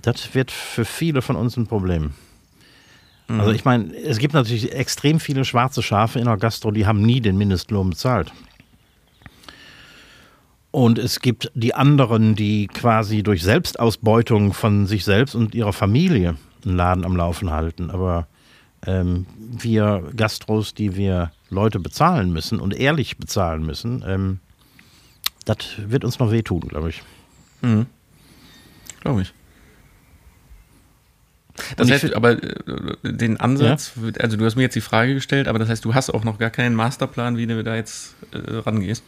[0.00, 2.12] Das wird für viele von uns ein Problem.
[3.26, 7.02] Also ich meine, es gibt natürlich extrem viele schwarze Schafe in der Gastro, die haben
[7.02, 8.32] nie den Mindestlohn bezahlt.
[10.70, 16.36] Und es gibt die anderen, die quasi durch Selbstausbeutung von sich selbst und ihrer Familie
[16.64, 17.90] einen Laden am Laufen halten.
[17.90, 18.28] Aber
[18.86, 24.40] ähm, wir Gastros, die wir Leute bezahlen müssen und ehrlich bezahlen müssen, ähm,
[25.46, 27.02] das wird uns noch wehtun, glaube ich.
[27.62, 27.86] Mhm.
[29.00, 29.32] Glaube ich.
[31.76, 32.54] Das heißt, aber äh,
[33.02, 36.10] den Ansatz, also du hast mir jetzt die Frage gestellt, aber das heißt, du hast
[36.10, 39.02] auch noch gar keinen Masterplan, wie du da jetzt äh, rangehst.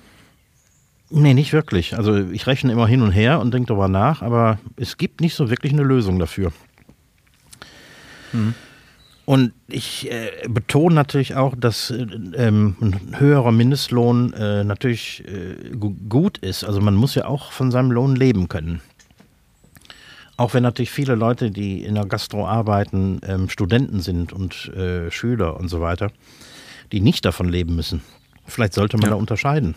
[1.11, 1.97] Nee, nicht wirklich.
[1.97, 5.35] Also ich rechne immer hin und her und denke darüber nach, aber es gibt nicht
[5.35, 6.53] so wirklich eine Lösung dafür.
[9.25, 15.71] Und ich äh, betone natürlich auch, dass äh, ähm, ein höherer Mindestlohn äh, natürlich äh,
[15.77, 16.63] gu gut ist.
[16.65, 18.81] Also man muss ja auch von seinem Lohn leben können.
[20.37, 25.11] Auch wenn natürlich viele Leute, die in der Gastro arbeiten, ähm, Studenten sind und äh,
[25.11, 26.11] Schüler und so weiter,
[26.93, 28.03] die nicht davon leben müssen.
[28.47, 29.11] Vielleicht sollte man Ja.
[29.11, 29.75] da unterscheiden.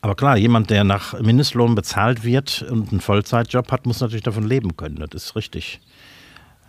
[0.00, 4.46] Aber klar, jemand, der nach Mindestlohn bezahlt wird und einen Vollzeitjob hat, muss natürlich davon
[4.46, 5.04] leben können.
[5.10, 5.80] Das ist richtig.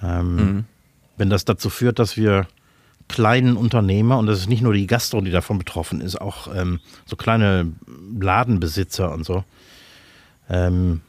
[0.02, 0.66] Ähm,
[1.18, 2.48] Wenn das dazu führt, dass wir
[3.08, 6.80] kleinen Unternehmer, und das ist nicht nur die Gastro, die davon betroffen ist, auch ähm,
[7.06, 7.72] so kleine
[8.20, 9.44] Ladenbesitzer und so.
[10.50, 11.02] Ähm,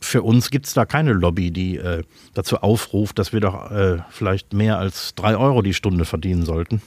[0.00, 2.02] für uns gibt es da keine Lobby, die äh,
[2.34, 6.82] dazu aufruft, dass wir doch äh, vielleicht mehr als drei Euro die Stunde verdienen sollten.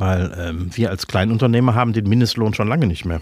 [0.00, 3.20] Weil ähm, wir als Kleinunternehmer haben den Mindestlohn schon lange nicht mehr.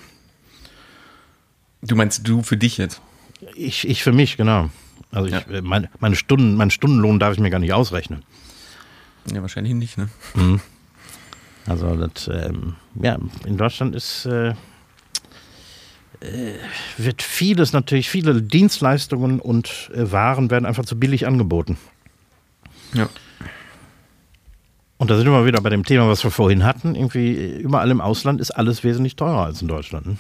[1.83, 3.01] Du meinst du für dich jetzt?
[3.57, 4.71] Ich, ich für mich, genau.
[5.11, 5.41] Also ich, Ja.
[5.53, 8.23] äh, meine, meine Stunden, meinen Stundenlohn darf ich mir gar nicht ausrechnen.
[9.33, 10.09] Ja, wahrscheinlich nicht, ne?
[11.67, 14.51] Also das, ähm, ja, in Deutschland ist äh,
[16.21, 16.55] äh,
[16.97, 21.77] wird vieles natürlich, viele Dienstleistungen und äh, Waren werden einfach zu billig angeboten.
[22.95, 23.09] Ja.
[24.99, 26.95] Und da sind wir wieder bei dem Thema, was wir vorhin hatten.
[26.97, 30.07] Irgendwie überall im Ausland ist alles wesentlich teurer als in Deutschland.
[30.07, 30.17] Ne?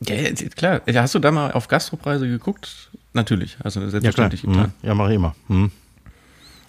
[0.00, 0.80] Ja, ja, klar.
[0.86, 2.90] Ja, Hast du da mal auf Gastropreise geguckt?
[3.12, 3.56] Natürlich.
[3.62, 4.52] Also selbstverständlich Mhm.
[4.52, 4.72] getan.
[4.82, 5.34] Ja, mache ich immer.
[5.48, 5.70] Mhm.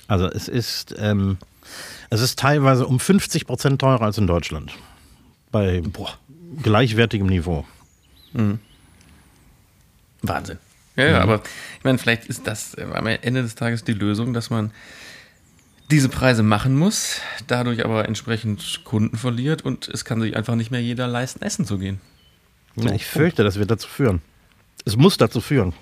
[0.07, 1.37] Also es ist, ähm,
[2.09, 4.71] es ist teilweise um 50 Prozent teurer als in Deutschland.
[5.51, 6.13] Bei boah,
[6.61, 7.65] gleichwertigem Niveau.
[10.21, 10.57] Wahnsinn.
[10.95, 11.41] Ja, ja, aber
[11.77, 14.71] ich meine, vielleicht ist das äh, am Ende des Tages die Lösung, dass man
[15.91, 20.71] diese Preise machen muss, dadurch aber entsprechend Kunden verliert und es kann sich einfach nicht
[20.71, 21.99] mehr jeder leisten, essen zu gehen.
[22.75, 24.21] Ja, ich fürchte, das wird dazu führen.
[24.85, 25.73] Es muss dazu führen.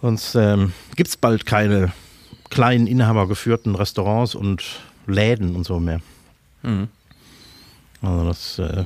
[0.00, 1.92] Sonst ähm, gibt es bald keine
[2.50, 4.64] kleinen inhabergeführten Restaurants und
[5.06, 6.00] Läden und so mehr.
[6.62, 6.88] Mhm.
[8.00, 8.84] Also das äh,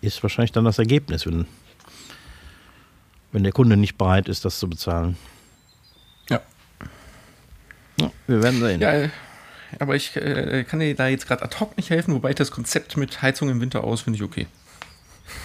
[0.00, 1.46] ist wahrscheinlich dann das Ergebnis, wenn,
[3.32, 5.16] wenn der Kunde nicht bereit ist, das zu bezahlen.
[8.00, 8.10] Ja.
[8.26, 8.80] Wir werden sehen.
[8.80, 9.08] Ja, äh,
[9.78, 12.50] aber ich äh, kann dir da jetzt gerade ad hoc nicht helfen, wobei ich das
[12.50, 14.46] Konzept mit Heizung im Winter aus finde ich okay.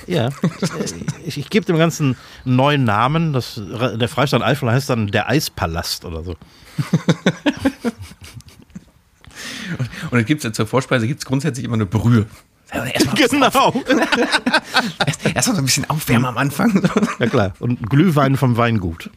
[0.07, 0.29] Ja,
[1.25, 3.33] ich, ich gebe dem Ganzen einen neuen Namen.
[3.33, 6.35] Das, der Freistaat Eifel heißt dann der Eispalast oder so.
[10.11, 12.27] Und dann gibt es ja zur Vorspeise gibt's grundsätzlich immer eine Brühe.
[12.71, 13.83] Erstmal Genau.
[15.05, 16.89] erst, erst mal so ein bisschen aufwärmen am Anfang.
[17.19, 17.53] Ja klar.
[17.59, 19.09] Und Glühwein vom Weingut.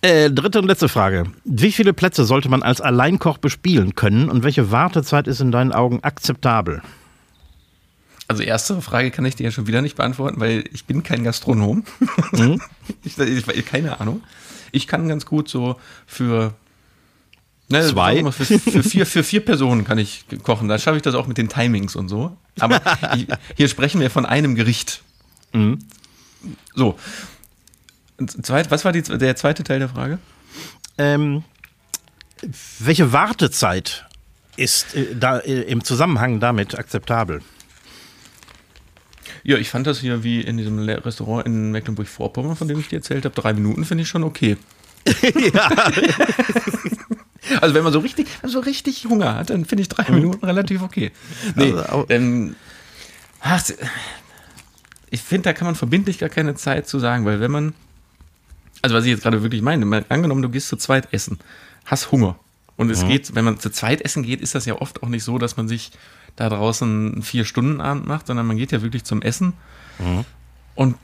[0.00, 1.24] Äh, dritte und letzte Frage.
[1.44, 5.72] Wie viele Plätze sollte man als Alleinkoch bespielen können und welche Wartezeit ist in deinen
[5.72, 6.82] Augen akzeptabel?
[8.28, 11.24] Also erste Frage kann ich dir ja schon wieder nicht beantworten, weil ich bin kein
[11.24, 11.82] Gastronom.
[13.02, 14.22] ich, ich, keine Ahnung.
[14.70, 15.76] Ich kann ganz gut so
[16.06, 16.52] für
[17.68, 18.22] ne, Zwei?
[18.22, 20.68] mal, Für, für, vier, für vier Personen kann ich kochen.
[20.68, 22.36] Da schaffe ich das auch mit den Timings und so.
[22.60, 22.80] Aber
[23.16, 23.26] ich,
[23.56, 25.02] hier sprechen wir von einem Gericht.
[26.74, 26.98] So.
[28.26, 30.18] Zweit, was war die, der zweite Teil der Frage?
[30.96, 31.44] Ähm,
[32.78, 34.06] welche Wartezeit
[34.56, 37.42] ist äh, da, äh, im Zusammenhang damit akzeptabel?
[39.44, 42.96] Ja, ich fand das hier wie in diesem Restaurant in Mecklenburg-Vorpommern, von dem ich dir
[42.96, 44.56] erzählt habe, drei Minuten finde ich schon okay.
[47.60, 50.82] Also wenn man so richtig, so richtig Hunger hat, dann finde ich drei Minuten relativ
[50.82, 51.12] okay.
[51.54, 52.56] Nee, Also ähm,
[53.40, 53.62] ach,
[55.10, 57.74] ich finde, da kann man verbindlich gar keine Zeit zu sagen, weil wenn man,
[58.82, 61.38] also was ich jetzt gerade wirklich meine, angenommen, du gehst zu zweit essen,
[61.84, 62.38] hast Hunger
[62.76, 65.24] und es geht, wenn man zu zweit essen geht, ist das ja oft auch nicht
[65.24, 65.90] so, dass man sich
[66.36, 69.54] da draußen einen Vier-Stunden-Abend macht, sondern man geht ja wirklich zum Essen
[70.76, 70.96] und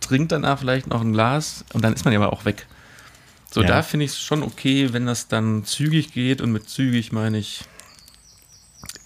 [0.00, 2.66] trinkt danach vielleicht noch ein Glas und dann ist man ja aber auch weg.
[3.50, 3.68] So, Ja.
[3.68, 7.38] da finde ich es schon okay, wenn das dann zügig geht und mit zügig meine
[7.38, 7.64] ich,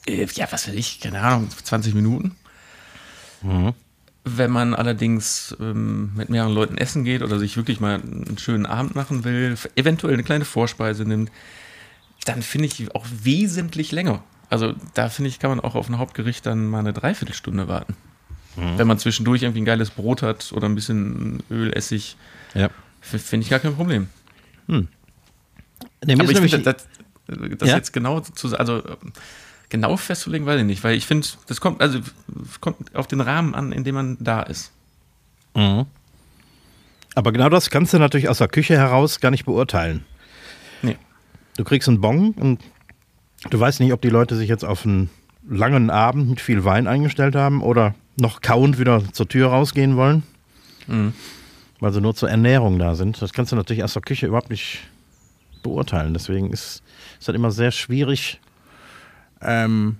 [0.07, 2.37] äh, ja, was weiß ich, keine Ahnung, 20 Minuten.
[4.25, 8.67] Wenn man allerdings ähm, mit mehreren Leuten essen geht oder sich wirklich mal einen schönen
[8.67, 11.31] Abend machen will, eventuell eine kleine Vorspeise nimmt,
[12.25, 14.23] dann finde ich auch wesentlich länger.
[14.49, 17.97] Also da finde ich, kann man auch auf ein Hauptgericht dann mal eine Dreiviertelstunde warten.
[18.55, 22.17] Wenn man zwischendurch irgendwie ein geiles Brot hat oder ein bisschen Öl, Essig,
[22.55, 22.69] Ja.
[23.01, 24.09] finde ich gar kein Problem.
[24.67, 24.87] Nee,
[26.05, 26.87] mir Aber ich finde, das,
[27.59, 27.77] das Ja?
[27.77, 29.13] jetzt genau zu, also ähm,
[29.73, 31.99] genau festzulegen, weiß ich nicht, weil ich finde, das kommt, also
[32.61, 34.71] kommt auf den Rahmen an, in dem man da ist.
[35.55, 35.87] Mhm.
[37.15, 40.05] Aber genau das kannst du natürlich aus der Küche heraus gar nicht beurteilen.
[40.83, 40.97] Nee.
[41.57, 42.61] Du kriegst einen Bon und
[43.51, 45.11] du weißt nicht, ob die Leute sich jetzt auf einen
[45.49, 50.23] langen Abend mit viel Wein eingestellt haben oder noch kauend wieder zur Tür rausgehen wollen,
[50.87, 51.13] Mhm.
[51.81, 53.21] weil sie nur zur Ernährung da sind.
[53.21, 54.81] Das kannst du natürlich aus der Küche überhaupt nicht
[55.63, 56.13] beurteilen.
[56.15, 56.83] Deswegen ist
[57.21, 58.41] es halt immer sehr schwierig.
[59.45, 59.97] Ähm,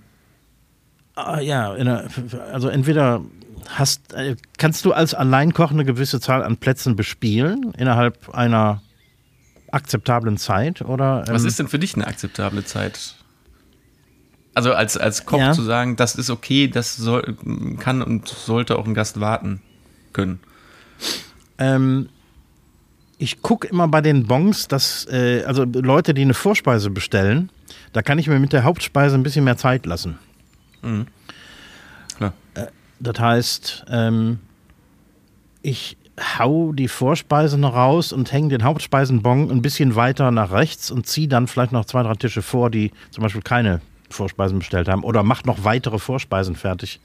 [1.15, 2.07] ah, ja, in der,
[2.51, 3.21] also entweder
[3.69, 8.81] hast, äh, kannst du als Alleinkoch eine gewisse Zahl an Plätzen bespielen innerhalb einer
[9.71, 13.15] akzeptablen Zeit oder ähm, Was ist denn für dich eine akzeptable Zeit?
[14.53, 15.51] Also als, als Koch Ja.
[15.51, 17.35] zu sagen, das ist okay, das soll,
[17.79, 19.61] kann und sollte auch ein Gast warten
[20.13, 20.39] können.
[21.57, 22.09] Ähm,
[23.17, 27.49] ich gucke immer bei den Bons, dass äh, also Leute, die eine Vorspeise bestellen,
[27.93, 30.17] da kann ich mir mit der Hauptspeise ein bisschen mehr Zeit lassen.
[32.17, 32.33] Klar.
[32.99, 34.39] Das heißt, ähm,
[35.61, 35.97] ich
[36.37, 41.27] hau die Vorspeisen raus und hänge den Hauptspeisenbon ein bisschen weiter nach rechts und ziehe
[41.27, 45.23] dann vielleicht noch zwei, drei Tische vor, die zum Beispiel keine Vorspeisen bestellt haben oder
[45.23, 46.99] macht noch weitere Vorspeisen fertig.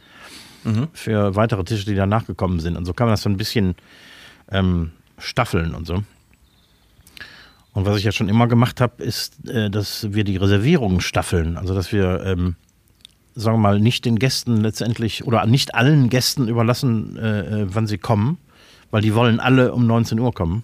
[0.92, 2.76] für weitere Tische, die danach gekommen sind.
[2.76, 3.74] Und so kann man das so ein bisschen
[4.50, 6.02] ähm, staffeln und so.
[7.74, 11.56] Und was ich ja schon immer gemacht habe, ist, äh, dass wir die Reservierungen staffeln.
[11.56, 12.56] Also dass wir, ähm,
[13.34, 17.86] sagen wir mal, nicht den Gästen letztendlich oder nicht allen Gästen überlassen, äh, äh, wann
[17.86, 18.38] sie kommen,
[18.90, 20.62] weil die wollen alle um 19 Uhr kommen.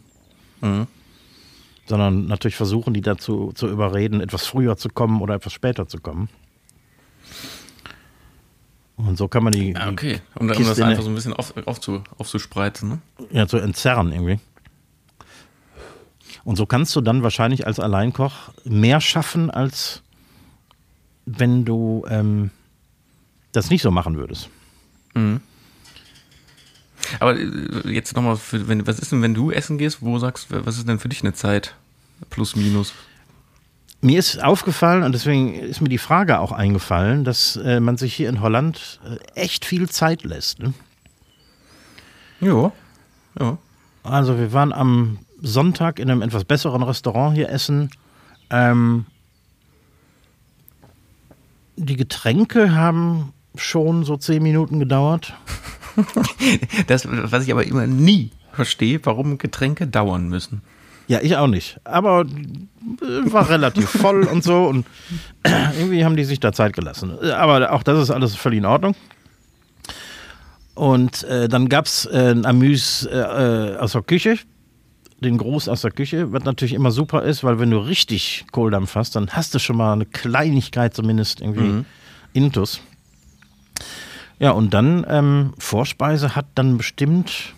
[1.86, 5.98] Sondern natürlich versuchen, die dazu zu überreden, etwas früher zu kommen oder etwas später zu
[5.98, 6.30] kommen.
[8.96, 10.20] Und so kann man die, Ja, die okay.
[10.36, 12.88] Um, um das in einfach der- so ein bisschen auf, aufzu, aufzuspreizen.
[12.88, 12.98] Ne?
[13.30, 14.38] ja, zu entzerren irgendwie.
[16.44, 20.02] Und so kannst du dann wahrscheinlich als Alleinkoch mehr schaffen, als
[21.26, 22.50] wenn du ähm,
[23.52, 24.50] das nicht so machen würdest.
[27.20, 30.88] Aber äh, jetzt nochmal, was ist denn, wenn du essen gehst, wo sagst was ist
[30.88, 31.74] denn für dich eine Zeit?
[32.30, 32.92] Plus, minus.
[34.00, 38.14] Mir ist aufgefallen, und deswegen ist mir die Frage auch eingefallen, dass äh, man sich
[38.14, 40.58] hier in Holland äh, echt viel Zeit lässt.
[40.58, 40.74] Ne?
[42.40, 42.72] Ja.
[43.40, 43.58] Ja.
[44.02, 47.90] Also wir waren am Sonntag in einem etwas besseren Restaurant hier essen.
[48.50, 49.06] Ähm,
[51.76, 55.34] die Getränke haben schon so zehn Minuten gedauert.
[56.88, 60.60] Das, was ich aber immer nie verstehe, warum Getränke dauern müssen.
[61.06, 61.78] Ja, ich auch nicht.
[61.84, 64.86] Aber äh, war relativ voll und so und
[65.78, 67.16] irgendwie haben die sich da Zeit gelassen.
[67.30, 68.96] Aber auch das ist alles völlig in Ordnung.
[70.74, 74.38] Und äh, dann gab es äh, ein Amüs äh, äh, aus der Küche,
[75.24, 78.94] den Gruß aus der Küche, was natürlich immer super ist, weil wenn du richtig Kohldampf
[78.94, 81.84] hast, dann hast du schon mal eine Kleinigkeit zumindest irgendwie
[82.32, 82.80] intus.
[84.38, 87.54] Ja, und dann ähm, Vorspeise hat dann bestimmt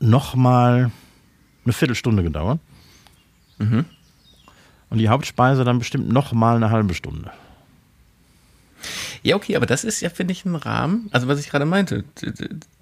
[0.00, 0.90] noch mal
[1.64, 2.60] eine Viertelstunde gedauert.
[4.90, 7.30] Und die Hauptspeise dann bestimmt noch mal eine halbe Stunde.
[9.22, 11.08] Ja, okay, aber das ist ja, finde ich, ein Rahmen.
[11.10, 12.04] Also, was ich gerade meinte,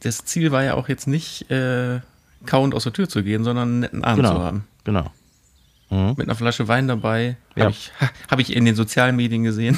[0.01, 2.01] das Ziel war ja auch jetzt nicht äh,
[2.47, 4.45] kauend aus der Tür zu gehen, sondern einen netten Abend zu Genau.
[4.45, 4.64] haben.
[4.84, 5.11] Genau.
[6.16, 7.36] Mit einer Flasche Wein dabei.
[7.55, 7.64] Ja.
[7.64, 9.76] Habe ich, ha, hab ich in den sozialen Medien gesehen.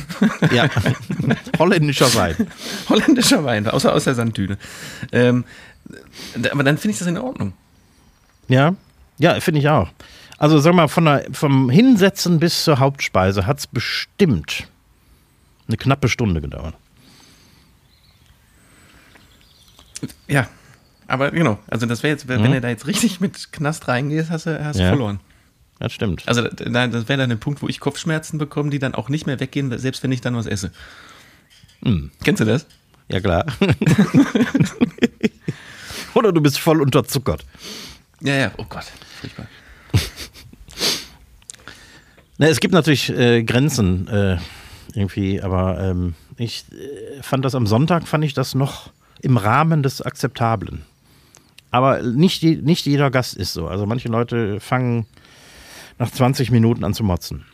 [0.52, 0.68] Ja.
[1.58, 2.36] Holländischer Wein.
[2.88, 4.56] Holländischer Wein, außer aus der Sandtüte.
[5.10, 5.44] Ähm,
[6.52, 7.52] aber dann finde ich das in Ordnung.
[8.46, 8.76] Ja,
[9.18, 9.88] ja, finde ich auch.
[10.38, 14.68] Also sag mal, von der, vom Hinsetzen bis zur Hauptspeise hat es bestimmt
[15.66, 16.74] eine knappe Stunde gedauert.
[20.28, 20.46] Ja.
[21.06, 24.46] Aber genau, also das wäre jetzt, wenn du da jetzt richtig mit Knast reingehst, hast
[24.46, 24.88] du, hast du Ja.
[24.88, 25.20] verloren.
[25.80, 26.22] Das stimmt.
[26.26, 29.26] Also da- das wäre dann ein Punkt, wo ich Kopfschmerzen bekomme, die dann auch nicht
[29.26, 30.70] mehr weggehen, selbst wenn ich dann was esse.
[32.22, 32.66] Kennst du das?
[33.08, 33.44] Ja, klar.
[36.14, 37.44] Oder du bist voll unterzuckert.
[38.20, 38.84] Ja, ja, oh Gott,
[39.20, 39.46] furchtbar.
[42.36, 44.38] Ne, es gibt natürlich äh, Grenzen äh,
[44.92, 48.90] irgendwie, aber ähm, ich äh, fand das am Sonntag, fand ich das noch
[49.22, 50.82] im Rahmen des Akzeptablen.
[51.74, 53.66] Aber nicht, nicht jeder Gast ist so.
[53.66, 55.06] Also manche Leute fangen
[55.98, 57.44] nach 20 Minuten an zu motzen.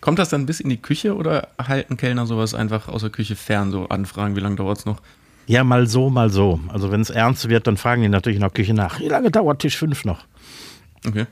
[0.00, 3.36] Kommt das dann bis in die Küche oder halten Kellner sowas einfach aus der Küche
[3.36, 5.00] fern, so anfragen, wie lange dauert es noch?
[5.46, 6.58] Ja, mal so, mal so.
[6.66, 8.98] Also wenn es ernst wird, dann fragen die natürlich in der Küche nach.
[8.98, 10.24] Wie lange dauert Tisch 5 noch?
[11.06, 11.26] Okay.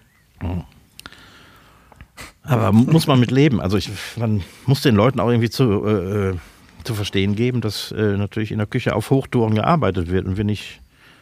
[2.44, 3.60] Aber muss man mit leben.
[3.60, 6.36] Also ich, man muss den Leuten auch irgendwie zu, äh, äh,
[6.84, 10.44] zu verstehen geben, dass äh, natürlich in der Küche auf Hochtouren gearbeitet wird und wir
[10.44, 10.80] nicht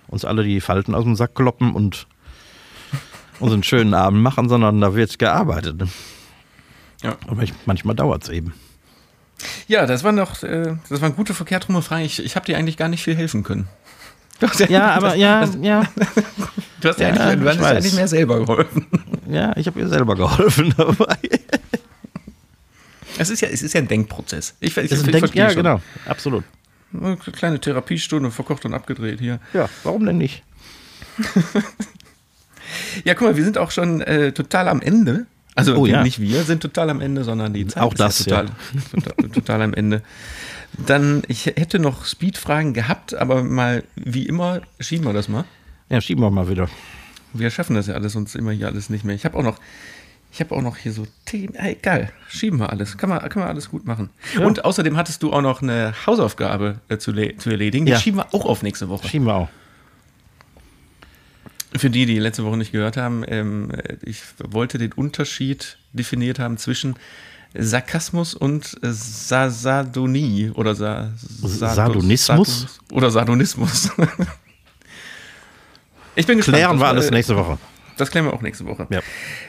[0.08, 2.06] uns alle die Falten aus dem Sack kloppen und
[3.40, 5.78] unseren schönen Abend machen, sondern da wird gearbeitet.
[5.78, 5.88] ne?
[7.02, 7.16] Ja.
[7.28, 8.54] Aber ich, manchmal dauert es eben.
[9.68, 12.04] Ja, das waren doch, äh, das waren gute verkehrtrumme Fragen.
[12.04, 13.68] Ich, ich habe dir eigentlich gar nicht viel helfen können.
[14.40, 15.82] Du hast Ja, aber ja, ja,
[16.80, 18.86] Du hast ja, Ja, eigentlich, du hast eigentlich mehr selber geholfen.
[19.28, 21.18] ja, ich habe ihr selber geholfen dabei.
[23.18, 24.54] Es ist ja, es ist ja ein Denkprozess.
[24.60, 25.56] Ich, ich, Das ist ich ein Denk ja, schon.
[25.62, 26.44] genau, absolut.
[26.92, 29.40] Eine kleine Therapiestunde, verkocht und abgedreht hier.
[29.52, 30.42] Ja, warum denn nicht?
[33.04, 35.26] Ja, guck mal, wir sind auch schon äh, total am Ende.
[35.54, 36.02] Also Oh, ja.
[36.02, 38.56] nicht wir sind total am Ende, sondern die Zeit Auch ist das, ja total,
[38.92, 40.02] total, total am Ende.
[40.86, 45.44] Dann, ich hätte noch Speedfragen gehabt, aber mal, wie immer, schieben wir das mal.
[45.88, 46.68] Ja, schieben wir mal wieder.
[47.32, 49.14] Wir schaffen das ja alles, sonst immer hier alles nicht mehr.
[49.14, 49.58] Ich habe auch noch,
[50.38, 51.56] ich habe auch noch hier so Themen.
[51.56, 52.96] Egal, schieben wir alles.
[52.96, 54.08] Kann man, kann man alles gut machen.
[54.40, 57.86] Und außerdem hattest du auch noch eine Hausaufgabe äh, zu, zu erledigen.
[57.86, 57.98] Die Ja.
[57.98, 59.08] schieben wir auch auf nächste Woche.
[59.08, 59.48] Schieben wir auch.
[61.74, 63.72] Für die, die letzte Woche nicht gehört haben, ähm,
[64.02, 66.94] ich wollte den Unterschied definiert haben zwischen
[67.54, 71.10] Sarkasmus und äh, Sa Sardonie oder Sa
[71.42, 72.60] Sardo- Sardonismus?
[72.62, 73.90] Sardo- Oder Sardonismus.
[76.14, 76.56] ich bin gespannt.
[76.58, 77.58] Klären wir alles äh, nächste Woche.
[78.00, 78.86] Das klären wir auch nächste Woche.
[78.90, 79.00] Ja.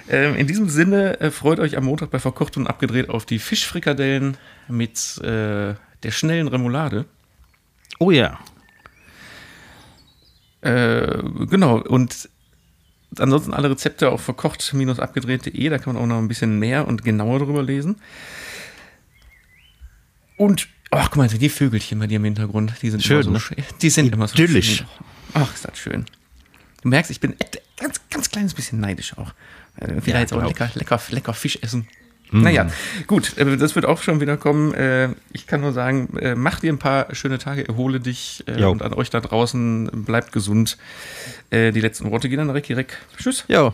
[0.10, 3.40] Ähm, in diesem Sinne äh, freut euch am Montag bei Verkocht und Abgedreht auf die
[3.40, 4.38] Fischfrikadellen
[4.68, 7.06] mit äh, der schnellen Remoulade.
[8.00, 8.40] Oh ja.
[10.62, 12.30] Äh, genau, und
[13.18, 17.40] ansonsten alle Rezepte auf verkocht-abgedreht.de, da kann man auch noch ein bisschen mehr und genauer
[17.40, 17.98] drüber lesen.
[20.38, 23.32] Und, ach, guck mal, die Vögelchen bei dir im Hintergrund, die sind Schön, immer so
[23.32, 23.40] ne?
[23.40, 23.58] schön.
[23.82, 24.78] Die sind immer so Idyllisch.
[24.78, 24.88] schön.
[25.34, 26.06] Ach, ist das schön.
[26.82, 27.36] Du merkst, ich bin
[27.78, 29.34] ganz, ganz kleines bisschen neidisch auch.
[29.80, 31.88] Äh, Irgendwie Ja, da jetzt auch lecker, lecker, lecker Fisch essen.
[32.32, 32.68] Naja,
[33.08, 34.74] gut, äh, das wird auch schon wieder kommen.
[34.76, 38.62] Äh, Ich kann nur sagen, äh, mach dir ein paar schöne Tage, erhole dich äh,
[38.62, 38.70] Jo.
[38.72, 40.78] und an euch da draußen, bleibt gesund.
[41.50, 42.98] Äh, Die letzten Worte gehen an Ricky Reck.
[43.18, 43.46] Tschüss.
[43.48, 43.74] Ja.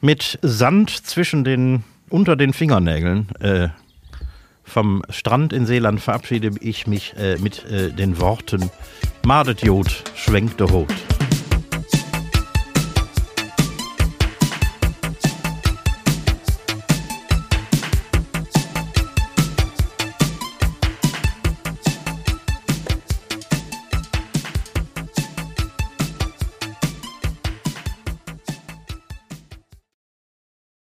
[0.00, 3.68] Mit Sand zwischen den, unter den Fingernägeln äh,
[4.62, 8.70] vom Strand in Seeland verabschiede ich mich äh, mit äh, den Worten
[9.26, 10.94] Madet Jod, schwenkt der Hut.